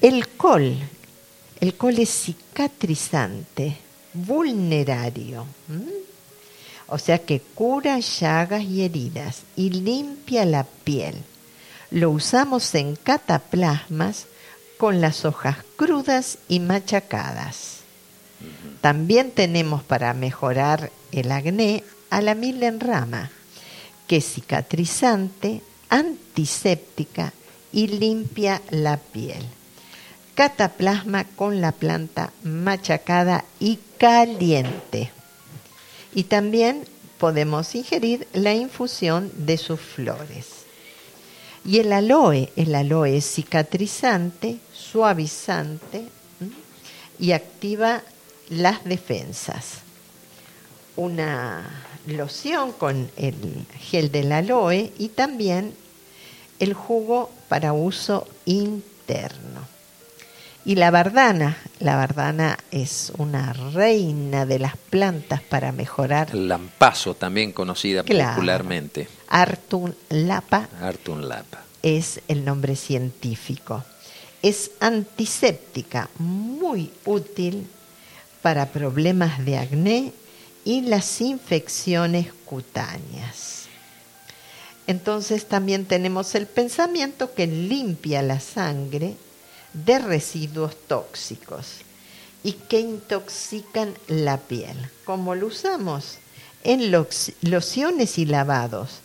[0.00, 0.78] El col,
[1.60, 3.76] el col es cicatrizante,
[4.14, 5.44] vulnerario.
[6.86, 11.16] O sea que cura llagas y heridas y limpia la piel.
[11.90, 14.24] Lo usamos en cataplasmas
[14.78, 17.80] con las hojas crudas y machacadas.
[18.80, 23.30] También tenemos para mejorar el acné a la milenrama,
[24.06, 27.32] que es cicatrizante, antiséptica
[27.72, 29.44] y limpia la piel.
[30.34, 35.10] cataplasma con la planta machacada y caliente.
[36.14, 36.84] Y también
[37.18, 40.46] podemos ingerir la infusión de sus flores.
[41.64, 46.06] Y el aloe, el aloe es cicatrizante, suavizante
[47.18, 48.02] y activa
[48.50, 49.78] las defensas.
[50.96, 53.34] Una loción con el
[53.78, 55.74] gel del aloe y también
[56.58, 59.76] el jugo para uso interno.
[60.64, 66.34] Y la bardana, la bardana es una reina de las plantas para mejorar.
[66.34, 69.06] Lampazo, también conocida popularmente.
[69.28, 70.68] Artun lapa.
[70.80, 71.62] Artun lapa.
[71.82, 73.84] Es el nombre científico.
[74.42, 77.68] Es antiséptica, muy útil
[78.42, 80.12] para problemas de acné
[80.66, 83.66] y las infecciones cutáneas.
[84.88, 89.14] Entonces también tenemos el pensamiento que limpia la sangre
[89.72, 91.78] de residuos tóxicos
[92.42, 94.76] y que intoxican la piel.
[95.04, 96.18] como lo usamos?
[96.64, 98.98] En lociones y lavados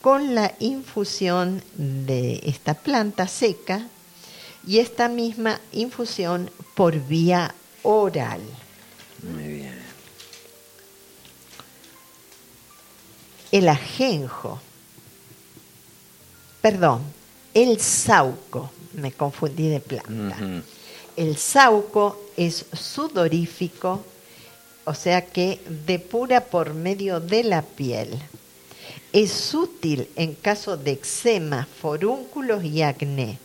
[0.00, 3.84] con la infusión de esta planta seca
[4.64, 7.52] y esta misma infusión por vía
[7.82, 8.40] oral.
[9.22, 9.59] Muy bien.
[13.52, 14.60] El ajenjo,
[16.62, 17.02] perdón,
[17.52, 20.36] el sauco me confundí de planta.
[21.16, 24.04] El sauco es sudorífico,
[24.84, 28.18] o sea que depura por medio de la piel.
[29.12, 33.38] Es útil en caso de eczema, forúnculos y acné.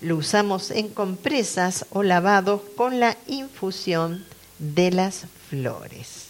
[0.00, 4.24] Lo usamos en compresas o lavados con la infusión
[4.58, 6.26] de las flores.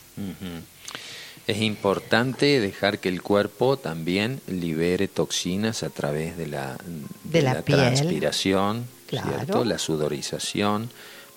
[1.47, 6.79] Es importante dejar que el cuerpo también libere toxinas a través de la,
[7.25, 9.65] de, la, transpiración, ¿cierto?
[9.65, 10.91] la sudorización,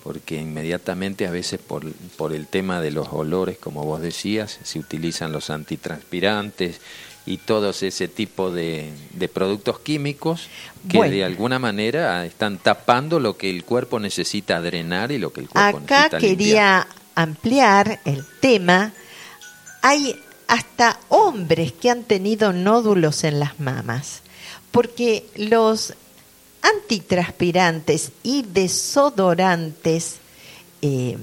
[0.03, 4.80] porque inmediatamente a veces por, por el tema de los olores, como vos decías, se
[4.80, 6.80] utilizan los antitranspirantes
[7.26, 10.47] y todos ese tipo de, de productos químicos
[10.89, 15.41] que de alguna manera están tapando lo que el cuerpo necesita drenar y lo que
[15.41, 18.93] el cuerpo necesita Acá quería ampliar el tema
[19.88, 24.22] hay hasta hombres que han tenido nódulos en las mamas,
[24.70, 25.94] porque los
[26.62, 30.18] antitranspirantes y desodorantes
[30.82, 31.18] eh,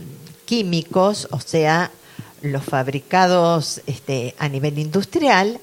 [0.47, 1.91] químicos, o sea,
[2.41, 5.61] los fabricados este, a nivel industrial,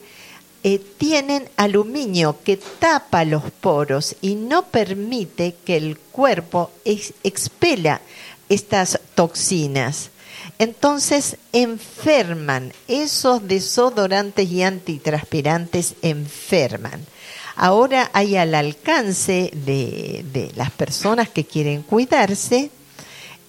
[0.63, 7.99] eh, tienen aluminio que tapa los poros y no permite que el cuerpo expela
[8.47, 10.11] estas toxinas.
[10.59, 17.05] Entonces enferman, esos desodorantes y antitranspirantes enferman.
[17.55, 22.71] Ahora hay al alcance de, las personas que quieren cuidarse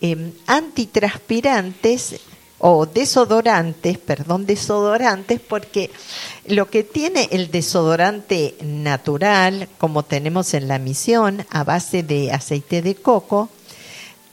[0.00, 2.16] em, antitranspirantes
[2.64, 5.90] o desodorantes, perdón, desodorantes, porque
[6.46, 12.80] lo que tiene el desodorante natural, como tenemos en la misión, a base de aceite
[12.80, 13.48] de coco,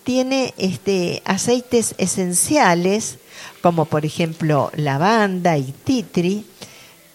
[0.03, 3.17] tiene este, aceites esenciales,
[3.61, 6.45] como por ejemplo lavanda y titri,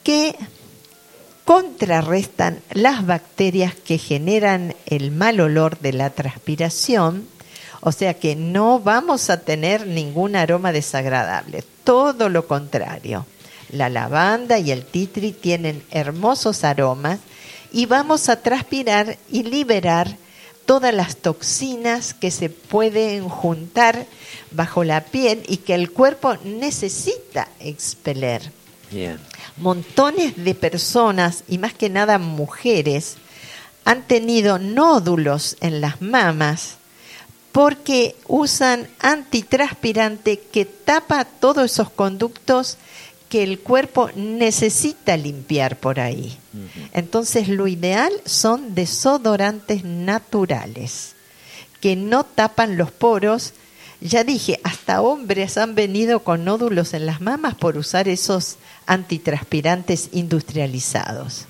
[0.03, 0.37] que
[1.45, 7.27] contrarrestan las bacterias que generan el mal olor de la transpiración,
[7.81, 13.27] o sea que no vamos a tener ningún aroma desagradable, todo lo contrario.
[13.71, 17.19] La lavanda y el titri tienen hermosos aromas
[17.73, 20.17] y vamos a transpirar y liberar
[20.67, 24.07] todas las toxinas que se pueden juntar
[24.51, 28.53] bajo la piel y que el cuerpo necesita expeler.
[29.57, 33.17] Montones de personas, y más que nada mujeres,
[33.85, 36.77] han tenido nódulos en las mamas
[37.53, 42.79] porque usan antitranspirante que tapa todos esos conductos
[43.35, 46.39] que el cuerpo necesita limpiar por ahí.
[46.93, 51.17] Entonces lo ideal son desodorantes naturales,
[51.81, 53.53] que no tapan los poros.
[54.01, 58.55] Ya dije, hasta hombres han venido con nódulos en las mamas por usar esos
[58.87, 61.47] antitranspirantes industrializados.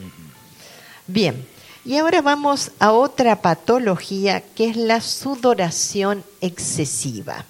[1.06, 1.46] Bien,
[1.84, 7.44] y ahora vamos a otra patología que es la sudoración excesiva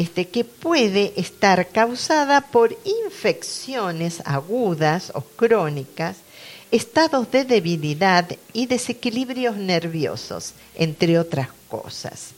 [0.00, 2.74] este, que puede estar causada por
[3.04, 6.16] infecciones agudas o crónicas,
[6.70, 12.30] estados de debilidad y desequilibrios nerviosos, entre otras cosas.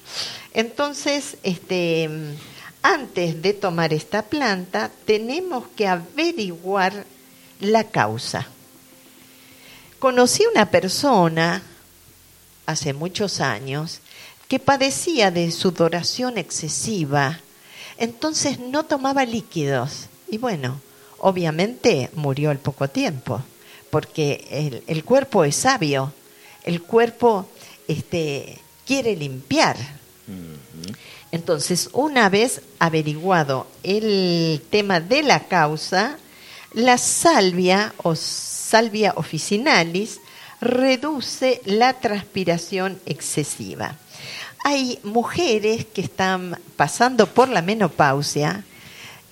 [0.52, 2.10] Entonces, este,
[2.82, 7.06] antes de tomar esta planta, tenemos que averiguar
[7.60, 8.48] la causa.
[10.00, 11.62] Conocí una persona
[12.66, 14.00] hace muchos años
[14.48, 17.38] que padecía de sudoración excesiva,
[18.02, 20.08] entonces no tomaba líquidos.
[20.28, 20.80] Y bueno,
[21.18, 23.40] obviamente murió al poco tiempo,
[23.90, 26.12] porque el, cuerpo es sabio,
[26.64, 27.48] el cuerpo
[27.86, 29.76] este, quiere limpiar.
[31.30, 36.18] Entonces, una vez averiguado el tema de la causa,
[36.72, 40.18] la salvia o salvia officinalis
[40.60, 43.96] reduce la transpiración excesiva.
[44.64, 48.64] Hay mujeres que están pasando por la menopausia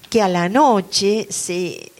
[0.09, 1.93] que a la noche se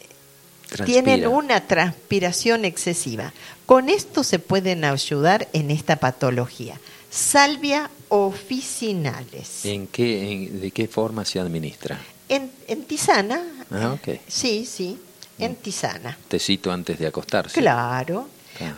[0.85, 3.33] tienen una transpiración excesiva.
[3.65, 6.79] Con esto se pueden ayudar en esta patología.
[7.09, 9.65] Salvia officinales.
[9.65, 11.99] ¿En qué, ¿De qué forma se administra?
[12.27, 13.41] En, en tisana.
[13.71, 14.19] Ah, ok.
[14.27, 14.97] Sí, sí,
[15.39, 15.55] en mm.
[15.55, 16.17] tisana.
[16.27, 17.59] Tecito antes de acostarse.
[17.59, 18.27] Claro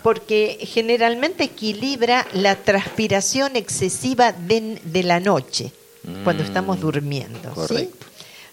[0.02, 5.72] porque generalmente equilibra la transpiración excesiva de, la noche,
[6.24, 7.54] cuando estamos mm, durmiendo.
[7.54, 8.06] Correcto.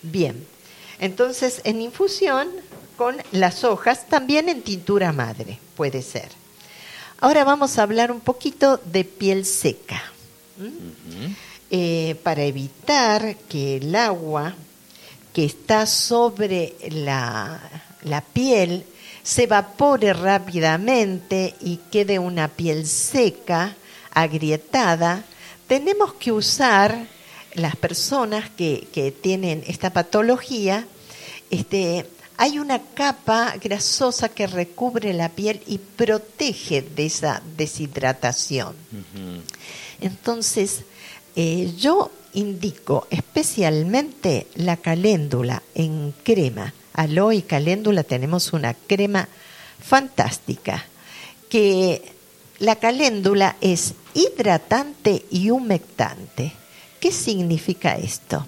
[0.03, 0.47] Bien,
[0.99, 2.49] entonces en infusión
[2.97, 6.29] con las hojas, también en tintura madre, puede ser.
[7.19, 10.03] Ahora vamos a hablar un poquito de piel seca.
[11.71, 14.55] Eh, para evitar que el agua
[15.33, 17.61] que está sobre la,
[18.03, 18.85] la piel
[19.23, 23.77] se evapore rápidamente y quede una piel seca,
[24.13, 25.25] agrietada,
[25.67, 27.07] tenemos que usar
[27.55, 30.87] las personas que, que tienen esta patología,
[31.51, 32.07] este,
[32.37, 38.75] hay una capa grasosa que recubre la piel y protege de esa deshidratación.
[40.01, 40.81] Entonces,
[41.37, 49.29] eh, yo indico especialmente la caléndula en crema aloe y caléndula tenemos una crema
[49.81, 50.85] fantástica
[51.49, 52.13] que
[52.59, 56.53] la caléndula es hidratante y humectante.
[57.01, 58.47] ¿Qué significa esto?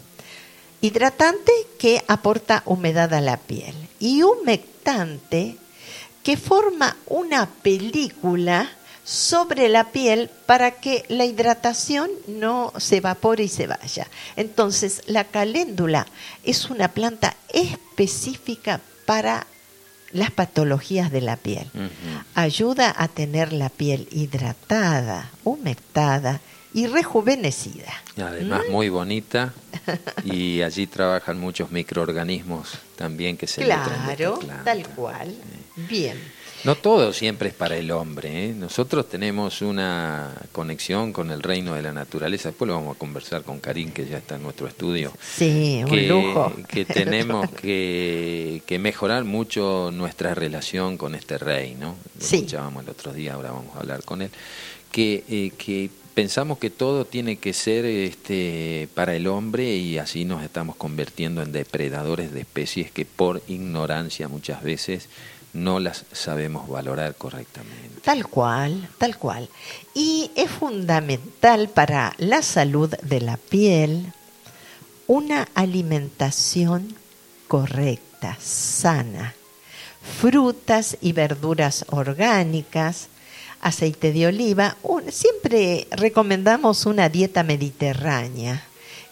[0.80, 5.56] Hidratante que aporta humedad a la piel y humectante
[6.22, 8.70] que forma una película
[9.04, 14.06] sobre la piel para que la hidratación no se evapore y se vaya.
[14.36, 16.06] Entonces, la caléndula
[16.44, 19.46] es una planta específica para
[20.12, 21.68] las patologías de la piel.
[22.34, 26.40] Ayuda a tener la piel hidratada, humectada
[26.74, 27.92] y rejuvenecida.
[28.16, 28.72] Además, ¿Mm?
[28.72, 29.52] muy bonita.
[30.24, 35.34] Y allí trabajan muchos microorganismos también que se Claro, tal cual.
[35.76, 36.18] Bien.
[36.64, 38.46] No todo siempre es para el hombre.
[38.46, 38.54] ¿eh?
[38.54, 42.50] Nosotros tenemos una conexión con el reino de la naturaleza.
[42.50, 45.12] Después lo vamos a conversar con Karim, que ya está en nuestro estudio.
[45.20, 46.52] Sí, un lujo.
[46.68, 51.96] Que tenemos que, mejorar mucho nuestra relación con este reino.
[52.18, 52.36] Lo sí.
[52.36, 54.30] escuchábamos el otro día, ahora vamos a hablar con él.
[54.92, 60.24] Que, eh, que pensamos que todo tiene que ser este, para el hombre y así
[60.24, 65.08] nos estamos convirtiendo en depredadores de especies que por ignorancia muchas veces
[65.52, 68.00] no las sabemos valorar correctamente.
[68.02, 69.48] Tal cual, tal cual.
[69.94, 74.12] Y es fundamental para la salud de la piel
[75.06, 76.94] una alimentación
[77.48, 79.34] correcta, sana,
[80.20, 83.08] frutas y verduras orgánicas,
[83.60, 84.76] aceite de oliva.
[85.10, 88.64] siempre recomendamos una dieta mediterránea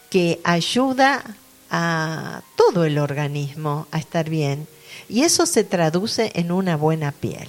[0.09, 1.23] que ayuda
[1.71, 4.67] a todo el organismo a estar bien
[5.09, 7.49] y eso se traduce en una buena piel.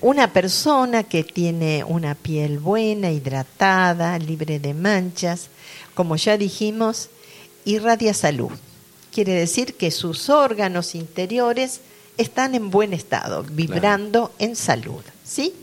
[0.00, 5.48] Una persona que tiene una piel buena, hidratada, libre de manchas,
[5.94, 7.08] como ya dijimos,
[7.64, 8.52] irradia salud.
[9.12, 11.80] Quiere decir que sus órganos interiores
[12.16, 15.02] están en buen estado, vibrando en salud.
[15.24, 15.54] ¿Sí?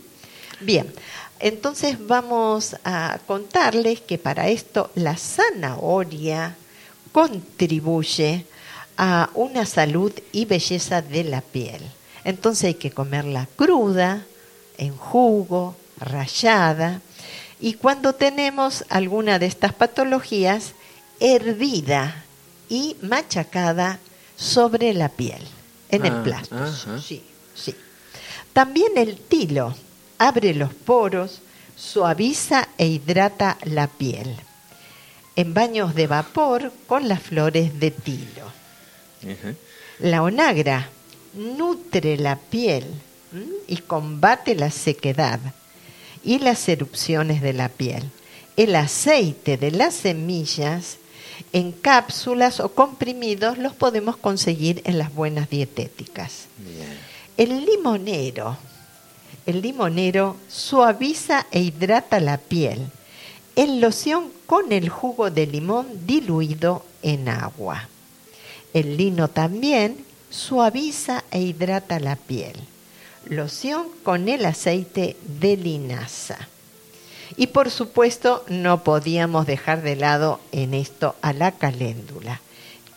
[0.60, 0.92] Bien,
[1.40, 6.56] entonces vamos a contarles que para esto la zanahoria
[7.12, 8.46] contribuye
[8.96, 11.82] a una salud y belleza de la piel.
[12.24, 14.24] Entonces hay que comerla cruda,
[14.78, 17.00] en jugo, rallada,
[17.60, 20.72] y cuando tenemos alguna de estas patologías,
[21.20, 22.24] hervida
[22.68, 23.98] y machacada
[24.36, 25.40] sobre la piel,
[25.88, 27.00] en el ah, plástico.
[27.00, 27.22] Sí,
[27.54, 27.74] sí.
[28.52, 29.74] También el tilo
[30.18, 31.40] abre los poros,
[31.76, 34.36] suaviza e hidrata la piel.
[35.36, 38.65] En baños de vapor con las flores de tilo.
[39.98, 40.90] La onagra
[41.34, 42.84] nutre la piel
[43.66, 45.40] y combate la sequedad
[46.24, 48.10] y las erupciones de la piel.
[48.56, 50.98] El aceite de las semillas
[51.52, 56.46] en cápsulas o comprimidos los podemos conseguir en las buenas dietéticas.
[57.36, 58.56] El limonero,
[59.44, 62.86] el limonero suaviza e hidrata la piel
[63.56, 67.88] en loción con el jugo de limón diluido en agua.
[68.76, 72.52] El lino también suaviza e hidrata la piel.
[73.24, 76.36] Loción con el aceite de linaza.
[77.38, 82.42] Y por supuesto no podíamos dejar de lado en esto a la caléndula,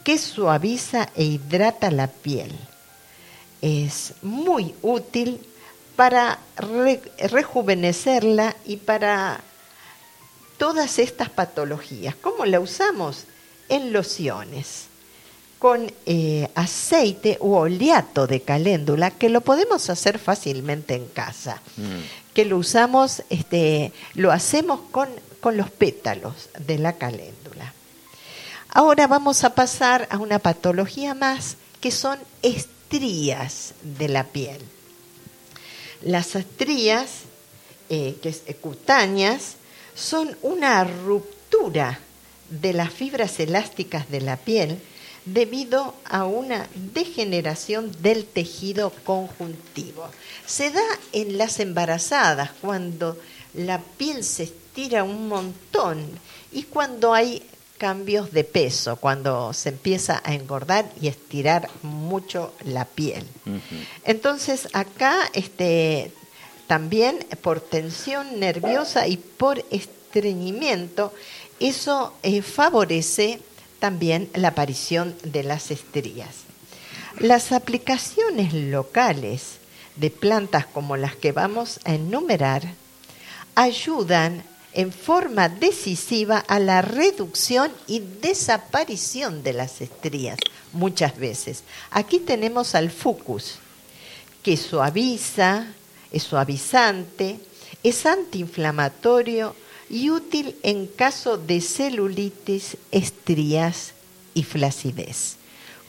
[0.03, 2.51] que suaviza e hidrata la piel.
[3.61, 5.39] Es muy útil
[5.95, 6.39] para
[7.19, 9.39] rejuvenecerla y para
[10.57, 12.15] todas estas patologías.
[12.15, 13.23] ¿Cómo la usamos?
[13.69, 14.89] En lociones,
[15.60, 21.62] con eh, aceite u oleato de caléndula, que lo podemos hacer fácilmente en casa.
[21.76, 22.34] Mm.
[22.34, 25.10] Que lo usamos, este, lo hacemos con,
[25.41, 27.74] con los pétalos de la caléndula.
[28.70, 34.62] Ahora vamos a pasar a una patología más, que son estrías de la piel.
[36.01, 37.24] Las estrías
[37.89, 39.55] eh, que es, cutáneas
[39.95, 41.99] son una ruptura
[42.49, 44.80] de las fibras elásticas de la piel
[45.26, 50.07] debido a una degeneración del tejido conjuntivo.
[50.45, 53.17] Se da en las embarazadas cuando
[53.53, 56.05] la piel se estira un montón
[56.51, 57.43] y cuando hay
[57.78, 63.26] cambios de peso, cuando se empieza a engordar y estirar mucho la piel.
[64.03, 66.11] Entonces acá este,
[66.67, 71.13] también por tensión nerviosa y por estreñimiento,
[71.59, 73.39] eso eh, favorece
[73.80, 76.30] también la aparición de las estrías.
[77.19, 79.57] Las aplicaciones locales
[79.95, 82.63] de plantas como las que vamos a enumerar
[83.55, 90.38] ayudan en forma decisiva a la reducción y desaparición de las estrías
[90.71, 91.63] muchas veces.
[91.91, 93.55] Aquí tenemos al fucus,
[94.43, 95.65] que suaviza,
[96.11, 97.39] es suavizante,
[97.84, 99.55] es antiinflamatorio
[99.90, 103.94] y útil en caso de celulitis, estrías
[104.34, 105.38] y flacidez.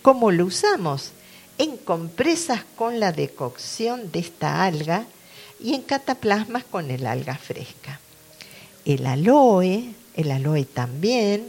[0.02, 1.10] ¿Cómo lo usamos?
[1.58, 5.04] En compresas con la decocción de esta alga
[5.62, 8.00] y en cataplasmas con el alga fresca.
[8.86, 11.46] El aloe, el aloe también,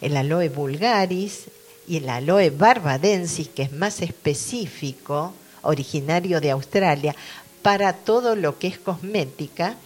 [0.00, 1.46] el aloe vulgaris
[1.88, 7.16] y el aloe barbadensis, que es más específico, originario de Australia,
[7.62, 9.76] para todo lo que es cosmética,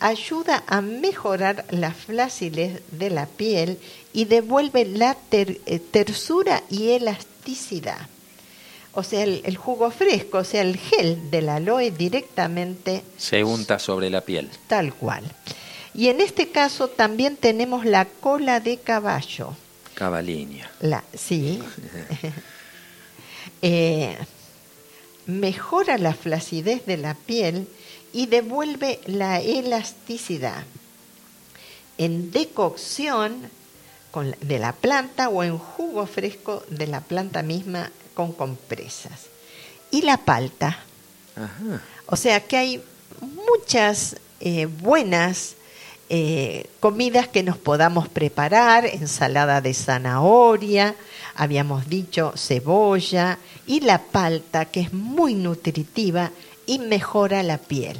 [0.00, 3.78] ayuda a mejorar la flacidez de la piel
[4.12, 8.08] y devuelve la eh, tersura y elasticidad.
[8.92, 13.02] O sea, el, jugo fresco, o sea, el gel del aloe directamente...
[13.16, 14.48] Se unta sobre la piel.
[14.68, 15.24] Tal cual.
[15.94, 19.56] Y en este caso también tenemos la cola de caballo.
[19.94, 20.70] Cabaliña.
[20.80, 21.60] La, sí.
[23.62, 24.16] eh,
[25.26, 27.66] mejora la flacidez de la piel
[28.14, 30.62] y devuelve la elasticidad.
[31.98, 33.50] En decocción
[34.40, 39.26] de la planta o en jugo fresco de la planta misma con compresas.
[39.90, 40.78] Y la palta.
[42.06, 42.82] O sea que hay
[43.20, 45.56] muchas eh, buenas
[46.08, 50.94] eh, comidas que nos podamos preparar, ensalada de zanahoria,
[51.34, 56.30] habíamos dicho cebolla y la palta, que es muy nutritiva
[56.66, 57.98] y mejora la piel.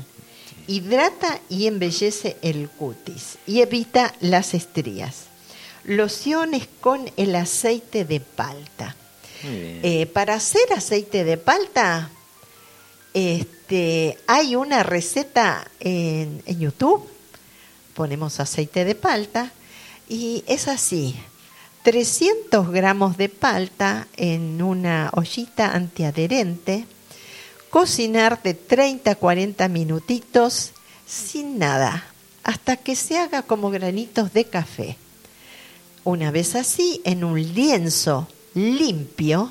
[0.67, 5.25] Hidrata y embellece el cutis y evita las estrías.
[5.85, 8.97] Lociones con el aceite de palta.
[9.47, 12.11] Eh, para hacer aceite de palta,
[13.13, 17.07] este, hay una receta en, en YouTube.
[17.93, 19.53] Ponemos aceite de palta
[20.09, 21.15] y es así
[21.85, 26.87] 300 gramos de palta en una ollita antiadherente,
[27.75, 30.71] cocinar de 30 a 40 minutitos
[31.09, 32.07] sin nada,
[32.45, 34.97] hasta que se haga como granitos de café.
[36.05, 39.51] Una vez así, en un lienzo limpio,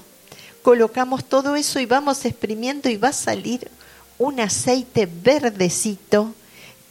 [0.61, 3.69] colocamos todo eso y vamos exprimiendo y va a salir
[4.17, 6.33] un aceite verdecito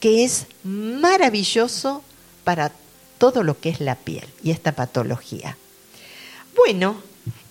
[0.00, 2.02] que es maravilloso
[2.44, 2.72] para
[3.16, 5.56] todo lo que es la piel y esta patología.
[6.54, 6.96] Bueno,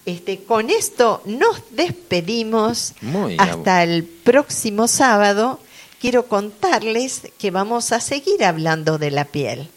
[0.05, 2.93] este, con esto nos despedimos
[3.37, 5.59] hasta el próximo sábado.
[5.99, 9.69] Quiero contarles que vamos a seguir hablando de la piel.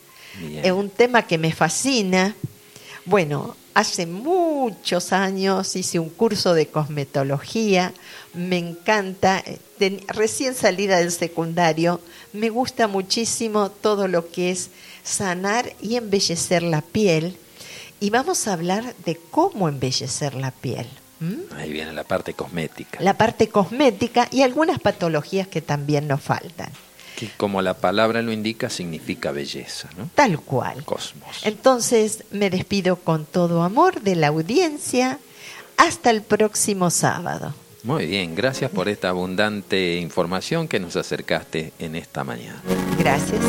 [0.63, 2.35] Es un tema que me fascina.
[3.05, 7.93] Bueno, hace muchos años hice un curso de cosmetología,
[8.33, 9.45] me encanta,
[10.09, 12.01] recién salida del secundario,
[12.33, 14.71] me gusta muchísimo todo lo que es
[15.03, 17.37] sanar y embellecer la piel.
[18.05, 20.87] Y vamos a hablar de cómo embellecer la piel.
[21.57, 22.99] Ahí viene la parte cosmética.
[23.01, 26.69] La parte cosmética y algunas patologías que también nos faltan.
[27.17, 30.11] Que como la palabra lo indica, significa belleza, ¿no?
[30.15, 30.85] Tal cual.
[30.85, 31.41] Cosmos.
[31.45, 35.19] Entonces me despido con todo amor de la audiencia.
[35.79, 37.55] Hasta el próximo sábado.
[37.85, 42.61] Muy bien, gracias por esta abundante información que nos acercaste en esta mañana.
[42.99, 43.41] Gracias.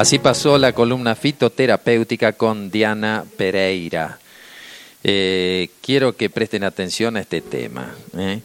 [0.00, 4.18] Así pasó la columna fitoterapéutica con Diana Pereira.
[5.04, 7.94] Eh, quiero que presten atención a este tema.
[8.16, 8.40] ¿eh?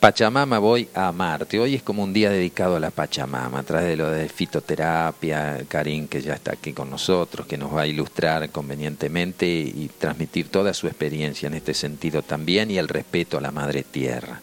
[0.00, 1.60] Pachamama voy a amarte.
[1.60, 5.60] Hoy es como un día dedicado a la Pachamama, a través de lo de fitoterapia,
[5.68, 10.48] Karim que ya está aquí con nosotros, que nos va a ilustrar convenientemente y transmitir
[10.48, 14.40] toda su experiencia en este sentido también y el respeto a la Madre Tierra.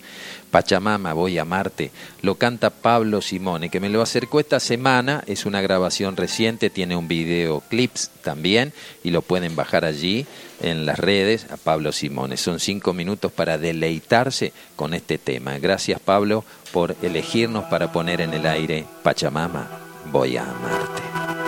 [0.56, 1.92] Pachamama, voy a amarte,
[2.22, 6.96] lo canta Pablo Simone, que me lo acercó esta semana, es una grabación reciente, tiene
[6.96, 8.72] un video clips también
[9.04, 10.26] y lo pueden bajar allí
[10.62, 12.38] en las redes a Pablo Simone.
[12.38, 15.60] Son cinco minutos para deleitarse con este tema.
[15.60, 19.68] Gracias Pablo por elegirnos para poner en el aire Pachamama,
[20.10, 21.45] voy a amarte.